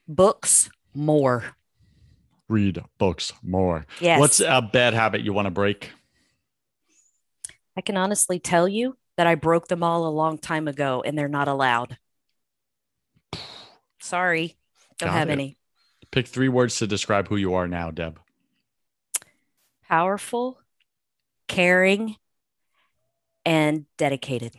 books 0.06 0.70
more. 0.94 1.44
Read 2.48 2.82
books 2.98 3.32
more. 3.42 3.86
Yes. 4.00 4.20
What's 4.20 4.40
a 4.40 4.60
bad 4.60 4.94
habit 4.94 5.22
you 5.22 5.32
want 5.32 5.46
to 5.46 5.50
break? 5.50 5.90
I 7.76 7.80
can 7.80 7.96
honestly 7.96 8.38
tell 8.38 8.68
you 8.68 8.96
that 9.16 9.26
I 9.26 9.34
broke 9.34 9.68
them 9.68 9.82
all 9.82 10.06
a 10.06 10.10
long 10.10 10.38
time 10.38 10.68
ago 10.68 11.02
and 11.04 11.16
they're 11.16 11.28
not 11.28 11.48
allowed. 11.48 11.98
Sorry, 14.00 14.56
don't 14.98 15.08
Got 15.08 15.18
have 15.18 15.28
it. 15.28 15.32
any. 15.32 15.56
Pick 16.10 16.26
three 16.26 16.48
words 16.48 16.76
to 16.76 16.86
describe 16.86 17.28
who 17.28 17.36
you 17.36 17.54
are 17.54 17.68
now, 17.68 17.90
Deb. 17.90 18.18
Powerful, 19.88 20.58
caring, 21.48 22.16
and 23.44 23.86
dedicated. 23.96 24.54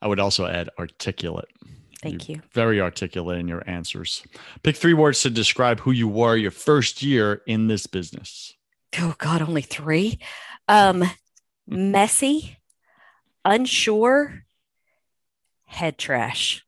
I 0.00 0.08
would 0.08 0.20
also 0.20 0.46
add 0.46 0.70
articulate. 0.78 1.48
Thank 2.02 2.28
you. 2.28 2.42
Very 2.52 2.80
articulate 2.80 3.38
in 3.38 3.48
your 3.48 3.68
answers. 3.68 4.22
Pick 4.62 4.76
three 4.76 4.94
words 4.94 5.22
to 5.22 5.30
describe 5.30 5.80
who 5.80 5.90
you 5.90 6.08
were 6.08 6.36
your 6.36 6.50
first 6.50 7.02
year 7.02 7.42
in 7.46 7.68
this 7.68 7.86
business. 7.86 8.54
Oh 8.98 9.14
God, 9.18 9.42
only 9.42 9.62
three. 9.62 10.18
Um, 10.68 11.04
messy, 11.66 12.58
unsure, 13.44 14.44
head 15.64 15.98
trash. 15.98 16.64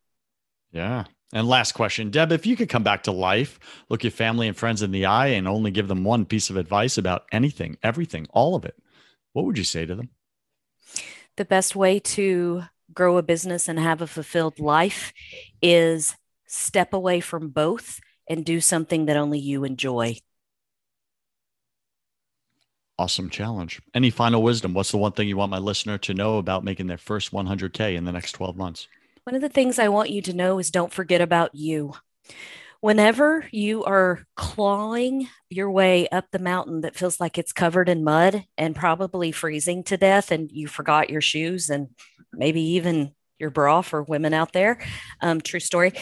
Yeah. 0.73 1.05
And 1.33 1.47
last 1.47 1.73
question, 1.73 2.11
Deb, 2.11 2.33
if 2.33 2.47
you 2.47 2.57
could 2.57 2.71
come 2.71 2.83
back 2.83 3.03
to 3.03 3.13
life, 3.13 3.61
look 3.91 4.03
your 4.03 4.11
family 4.11 4.49
and 4.49 4.57
friends 4.57 4.81
in 4.81 4.93
the 4.93 5.05
eye, 5.05 5.29
and 5.29 5.47
only 5.47 5.71
give 5.71 5.89
them 5.89 6.03
one 6.03 6.25
piece 6.25 6.49
of 6.49 6.57
advice 6.57 6.97
about 6.97 7.27
anything, 7.31 7.77
everything, 7.83 8.27
all 8.31 8.55
of 8.55 8.65
it, 8.65 8.77
what 9.35 9.45
would 9.45 9.59
you 9.59 9.65
say 9.65 9.85
to 9.85 9.95
them? 9.95 10.09
The 11.37 11.45
best 11.45 11.77
way 11.77 11.99
to 12.01 12.65
grow 12.95 13.19
a 13.19 13.23
business 13.23 13.69
and 13.69 13.79
have 13.79 14.01
a 14.01 14.07
fulfilled 14.07 14.59
life 14.59 15.13
is 15.61 16.17
step 16.47 16.95
away 16.95 17.21
from 17.21 17.49
both 17.49 18.01
and 18.29 18.45
do 18.45 18.61
something 18.61 19.07
that 19.07 19.17
only 19.17 19.39
you 19.39 19.65
enjoy. 19.65 20.17
Awesome 22.99 23.31
challenge. 23.31 23.81
Any 23.95 24.11
final 24.11 24.43
wisdom? 24.43 24.75
What's 24.75 24.91
the 24.91 24.99
one 24.99 25.13
thing 25.13 25.29
you 25.29 25.37
want 25.37 25.53
my 25.53 25.59
listener 25.59 25.99
to 25.99 26.15
know 26.15 26.39
about 26.39 26.65
making 26.65 26.89
their 26.89 26.99
first 26.99 27.31
100K 27.31 27.95
in 27.95 28.05
the 28.05 28.11
next 28.11 28.33
12 28.33 28.57
months? 28.57 28.89
One 29.23 29.37
of 29.37 29.41
the 29.41 29.49
things 29.49 29.79
I 29.79 29.89
want 29.89 30.11
you 30.11 30.21
to 30.23 30.33
know 30.33 30.59
is 30.59 30.71
don't 30.71 30.93
forget 30.93 31.21
about 31.21 31.55
you. 31.55 31.95
Whenever 32.81 33.47
you 33.53 33.85
are 33.85 34.25
clawing 34.37 35.29
your 35.49 35.71
way 35.71 36.09
up 36.09 36.27
the 36.33 36.39
mountain 36.41 36.81
that 36.81 36.97
feels 36.97 37.21
like 37.21 37.39
it's 37.39 37.53
covered 37.53 37.89
in 37.89 38.03
mud 38.03 38.45
and 38.57 38.75
probably 38.75 39.31
freezing 39.31 39.85
to 39.85 39.97
death, 39.97 40.33
and 40.33 40.51
you 40.51 40.67
forgot 40.67 41.11
your 41.11 41.21
shoes 41.21 41.71
and 41.71 41.89
maybe 42.33 42.61
even 42.61 43.13
your 43.39 43.51
bra 43.51 43.83
for 43.83 44.03
women 44.03 44.35
out 44.35 44.53
there, 44.53 44.81
um, 45.21 45.41
true 45.41 45.61
story, 45.61 45.93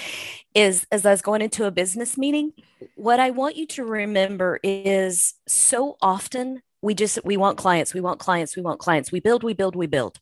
is 0.54 0.86
as 0.90 1.04
I 1.04 1.10
was 1.10 1.22
going 1.22 1.42
into 1.42 1.66
a 1.66 1.70
business 1.70 2.16
meeting, 2.16 2.52
what 2.94 3.20
I 3.20 3.30
want 3.30 3.56
you 3.56 3.66
to 3.68 3.84
remember 3.84 4.58
is 4.62 5.34
so 5.46 5.96
often 6.00 6.62
we 6.82 6.94
just 6.94 7.18
we 7.24 7.36
want 7.36 7.58
clients, 7.58 7.94
we 7.94 8.00
want 8.00 8.20
clients, 8.20 8.56
we 8.56 8.62
want 8.62 8.80
clients, 8.80 9.10
we 9.10 9.20
build, 9.20 9.42
we 9.42 9.54
build, 9.54 9.76
we 9.76 9.86
build 9.86 10.18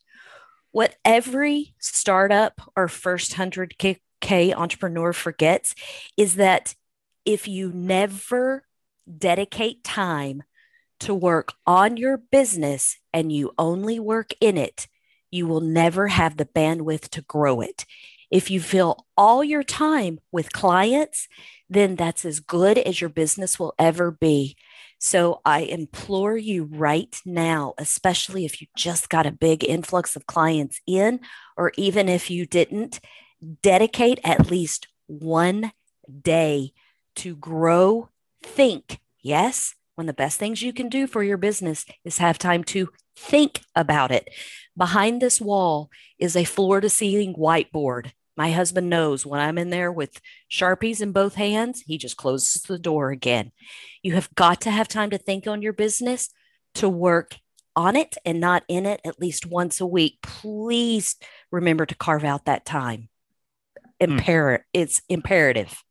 what 0.74 0.96
every 1.04 1.72
startup 1.78 2.60
or 2.74 2.88
first 2.88 3.34
100K 3.34 4.52
entrepreneur 4.52 5.12
forgets 5.12 5.72
is 6.16 6.34
that 6.34 6.74
if 7.24 7.46
you 7.46 7.70
never 7.72 8.64
dedicate 9.18 9.84
time 9.84 10.42
to 10.98 11.14
work 11.14 11.52
on 11.64 11.96
your 11.96 12.16
business 12.16 12.96
and 13.12 13.30
you 13.30 13.52
only 13.56 14.00
work 14.00 14.32
in 14.40 14.58
it, 14.58 14.88
you 15.30 15.46
will 15.46 15.60
never 15.60 16.08
have 16.08 16.36
the 16.36 16.44
bandwidth 16.44 17.08
to 17.10 17.22
grow 17.22 17.60
it. 17.60 17.84
If 18.34 18.50
you 18.50 18.60
fill 18.60 19.06
all 19.16 19.44
your 19.44 19.62
time 19.62 20.18
with 20.32 20.52
clients, 20.52 21.28
then 21.70 21.94
that's 21.94 22.24
as 22.24 22.40
good 22.40 22.78
as 22.78 23.00
your 23.00 23.08
business 23.08 23.60
will 23.60 23.74
ever 23.78 24.10
be. 24.10 24.56
So 24.98 25.40
I 25.44 25.60
implore 25.60 26.36
you 26.36 26.64
right 26.64 27.16
now, 27.24 27.74
especially 27.78 28.44
if 28.44 28.60
you 28.60 28.66
just 28.76 29.08
got 29.08 29.24
a 29.24 29.30
big 29.30 29.62
influx 29.62 30.16
of 30.16 30.26
clients 30.26 30.80
in, 30.84 31.20
or 31.56 31.70
even 31.76 32.08
if 32.08 32.28
you 32.28 32.44
didn't, 32.44 32.98
dedicate 33.62 34.18
at 34.24 34.50
least 34.50 34.88
one 35.06 35.70
day 36.20 36.72
to 37.14 37.36
grow, 37.36 38.08
think. 38.42 38.98
Yes, 39.20 39.76
one 39.94 40.08
of 40.08 40.16
the 40.16 40.20
best 40.20 40.40
things 40.40 40.60
you 40.60 40.72
can 40.72 40.88
do 40.88 41.06
for 41.06 41.22
your 41.22 41.36
business 41.36 41.86
is 42.04 42.18
have 42.18 42.38
time 42.38 42.64
to 42.64 42.88
think 43.14 43.60
about 43.76 44.10
it. 44.10 44.28
Behind 44.76 45.22
this 45.22 45.40
wall 45.40 45.88
is 46.18 46.34
a 46.34 46.42
floor 46.42 46.80
to 46.80 46.88
ceiling 46.88 47.36
whiteboard. 47.36 48.10
My 48.36 48.50
husband 48.50 48.90
knows 48.90 49.24
when 49.24 49.40
I'm 49.40 49.58
in 49.58 49.70
there 49.70 49.92
with 49.92 50.20
Sharpies 50.50 51.00
in 51.00 51.12
both 51.12 51.34
hands, 51.34 51.82
he 51.86 51.98
just 51.98 52.16
closes 52.16 52.62
the 52.62 52.78
door 52.78 53.10
again. 53.10 53.52
You 54.02 54.14
have 54.14 54.34
got 54.34 54.60
to 54.62 54.70
have 54.70 54.88
time 54.88 55.10
to 55.10 55.18
think 55.18 55.46
on 55.46 55.62
your 55.62 55.72
business, 55.72 56.30
to 56.74 56.88
work 56.88 57.36
on 57.76 57.96
it 57.96 58.16
and 58.24 58.40
not 58.40 58.64
in 58.68 58.86
it 58.86 59.00
at 59.04 59.20
least 59.20 59.46
once 59.46 59.80
a 59.80 59.86
week. 59.86 60.18
Please 60.22 61.16
remember 61.50 61.86
to 61.86 61.94
carve 61.94 62.24
out 62.24 62.46
that 62.46 62.64
time. 62.64 63.08
Hmm. 64.00 64.18
Imper- 64.18 64.62
It's 64.72 65.00
imperative. 65.08 65.82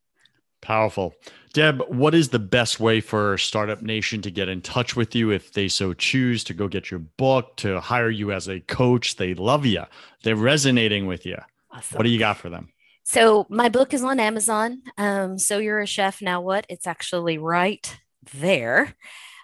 Powerful. 0.60 1.14
Deb, 1.52 1.82
what 1.88 2.14
is 2.14 2.30
the 2.30 2.38
best 2.38 2.80
way 2.80 3.00
for 3.00 3.36
Startup 3.38 3.80
Nation 3.82 4.22
to 4.22 4.30
get 4.30 4.48
in 4.48 4.62
touch 4.62 4.96
with 4.96 5.14
you 5.14 5.30
if 5.30 5.52
they 5.52 5.68
so 5.68 5.92
choose 5.92 6.42
to 6.44 6.54
go 6.54 6.68
get 6.68 6.90
your 6.90 7.00
book, 7.00 7.56
to 7.58 7.80
hire 7.80 8.10
you 8.10 8.32
as 8.32 8.48
a 8.48 8.60
coach? 8.60 9.16
They 9.16 9.34
love 9.34 9.66
you, 9.66 9.84
they're 10.22 10.36
resonating 10.36 11.06
with 11.06 11.26
you. 11.26 11.36
Awesome. 11.74 11.96
What 11.96 12.04
do 12.04 12.10
you 12.10 12.18
got 12.18 12.36
for 12.36 12.48
them? 12.48 12.68
So 13.04 13.46
my 13.50 13.68
book 13.68 13.92
is 13.92 14.02
on 14.02 14.18
Amazon. 14.18 14.82
Um, 14.96 15.38
so 15.38 15.58
you're 15.58 15.80
a 15.80 15.86
chef 15.86 16.22
now. 16.22 16.40
What? 16.40 16.64
It's 16.68 16.86
actually 16.86 17.36
right 17.38 17.98
there. 18.32 18.94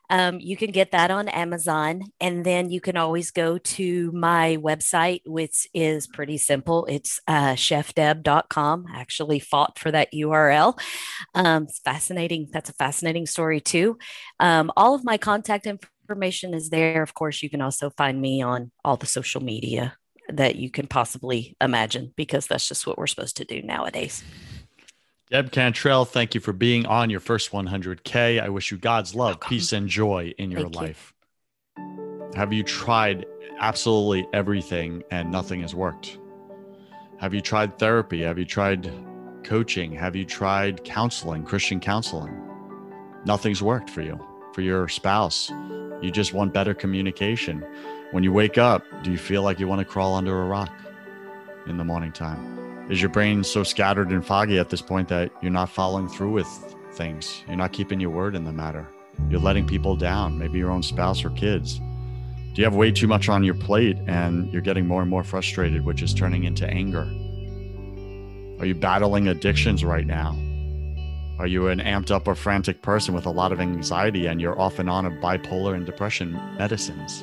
Um, 0.09 0.41
you 0.41 0.57
can 0.57 0.73
get 0.73 0.91
that 0.91 1.13
on 1.13 1.29
Amazon, 1.29 2.03
and 2.21 2.45
then 2.45 2.69
you 2.69 2.81
can 2.81 2.97
always 2.97 3.31
go 3.31 3.59
to 3.59 4.11
my 4.11 4.59
website, 4.61 5.21
which 5.25 5.69
is 5.73 6.09
pretty 6.09 6.37
simple. 6.37 6.85
It's 6.87 7.21
uh, 7.29 7.53
chefdeb.com. 7.53 8.87
I 8.93 9.01
actually 9.01 9.39
fought 9.39 9.79
for 9.79 9.93
that 9.93 10.13
URL. 10.13 10.77
Um, 11.37 11.65
it's 11.65 11.79
fascinating. 11.79 12.49
That's 12.53 12.71
a 12.71 12.75
fascinating 12.75 13.27
story 13.27 13.61
too. 13.61 13.99
Um, 14.41 14.73
all 14.77 14.97
of 14.97 15.05
my 15.05 15.17
contact 15.17 15.67
information 15.67 16.55
is 16.55 16.71
there. 16.71 17.05
Of 17.05 17.15
course, 17.15 17.41
you 17.41 17.49
can 17.49 17.63
also 17.63 17.91
find 17.91 18.21
me 18.21 18.43
on 18.43 18.73
all 18.85 18.97
the 18.97 19.07
social 19.07 19.41
media 19.41 19.97
that 20.33 20.57
you 20.57 20.71
can 20.71 20.87
possibly 20.87 21.57
imagine 21.61 22.13
because 22.17 22.47
that's 22.47 22.69
just 22.69 22.87
what 22.87 22.99
we're 22.99 23.07
supposed 23.07 23.37
to 23.39 23.45
do 23.45 23.63
nowadays. 23.63 24.23
Deb 25.31 25.53
Cantrell, 25.53 26.05
thank 26.05 26.35
you 26.35 26.41
for 26.41 26.53
being 26.53 26.87
on 26.87 27.09
your 27.09 27.21
first 27.21 27.53
100K. 27.53 28.43
I 28.43 28.49
wish 28.49 28.73
you 28.73 28.79
God's 28.79 29.15
love, 29.15 29.35
Welcome. 29.35 29.49
peace, 29.49 29.73
and 29.73 29.89
joy 29.89 30.35
in 30.39 30.51
your 30.51 30.63
Thank 30.63 30.75
you. 30.75 30.81
life. 30.81 31.15
Have 32.35 32.53
you 32.53 32.65
tried 32.65 33.27
absolutely 33.61 34.27
everything 34.33 35.03
and 35.11 35.31
nothing 35.31 35.61
has 35.61 35.75
worked? 35.75 36.19
Have 37.19 37.33
you 37.33 37.41
tried 37.41 37.79
therapy? 37.79 38.23
Have 38.23 38.39
you 38.39 38.45
tried 38.45 38.91
coaching? 39.45 39.93
Have 39.93 40.17
you 40.17 40.25
tried 40.25 40.83
counseling, 40.85 41.45
Christian 41.45 41.79
counseling? 41.79 42.35
Nothing's 43.25 43.63
worked 43.63 43.91
for 43.91 44.03
you, 44.03 44.19
for 44.53 44.63
your 44.63 44.89
spouse. 44.89 45.51
You 46.01 46.11
just 46.11 46.33
want 46.33 46.55
better 46.55 46.75
communication. 46.75 47.65
When 48.13 48.25
you 48.25 48.33
wake 48.33 48.59
up, 48.59 48.85
do 49.05 49.13
you 49.13 49.19
feel 49.19 49.45
like 49.45 49.61
you 49.61 49.69
want 49.69 49.79
to 49.79 49.85
crawl 49.85 50.17
under 50.17 50.43
a 50.43 50.45
rock 50.45 50.73
in 51.67 51.77
the 51.77 51.85
morning 51.85 52.11
time? 52.11 52.91
Is 52.91 53.01
your 53.01 53.09
brain 53.09 53.45
so 53.45 53.63
scattered 53.63 54.11
and 54.11 54.27
foggy 54.27 54.59
at 54.59 54.69
this 54.69 54.83
point 54.83 55.07
that 55.11 55.31
you're 55.41 55.53
not 55.53 55.71
following 55.71 56.09
through 56.09 56.33
with 56.33 56.49
things? 56.95 57.45
You're 57.47 57.57
not 57.57 57.73
keeping 57.73 58.01
your 58.01 58.11
word 58.11 58.35
in 58.35 58.43
the 58.43 58.53
matter. 58.53 58.85
You're 59.29 59.39
letting 59.39 59.65
people 59.65 59.95
down, 59.95 60.41
maybe 60.41 60.59
your 60.59 60.73
own 60.73 60.83
spouse 60.83 61.25
or 61.25 61.31
kids. 61.31 61.79
Do 61.79 62.55
you 62.57 62.65
have 62.65 62.75
way 62.75 62.91
too 62.91 63.07
much 63.07 63.29
on 63.29 63.45
your 63.45 63.55
plate 63.55 63.97
and 64.09 64.53
you're 64.53 64.61
getting 64.61 64.89
more 64.89 65.03
and 65.03 65.11
more 65.11 65.23
frustrated, 65.23 65.85
which 65.85 66.03
is 66.03 66.13
turning 66.13 66.43
into 66.43 66.67
anger? 66.67 67.03
Are 68.59 68.67
you 68.67 68.75
battling 68.75 69.29
addictions 69.29 69.85
right 69.85 70.07
now? 70.07 70.33
Are 71.39 71.47
you 71.47 71.69
an 71.69 71.79
amped 71.79 72.11
up 72.11 72.27
or 72.27 72.35
frantic 72.35 72.83
person 72.83 73.15
with 73.15 73.27
a 73.27 73.31
lot 73.31 73.53
of 73.53 73.61
anxiety 73.61 74.27
and 74.27 74.41
you're 74.41 74.61
off 74.61 74.81
and 74.81 74.91
on 74.91 75.07
of 75.07 75.13
bipolar 75.23 75.77
and 75.77 75.87
depression 75.87 76.33
medicines? 76.59 77.23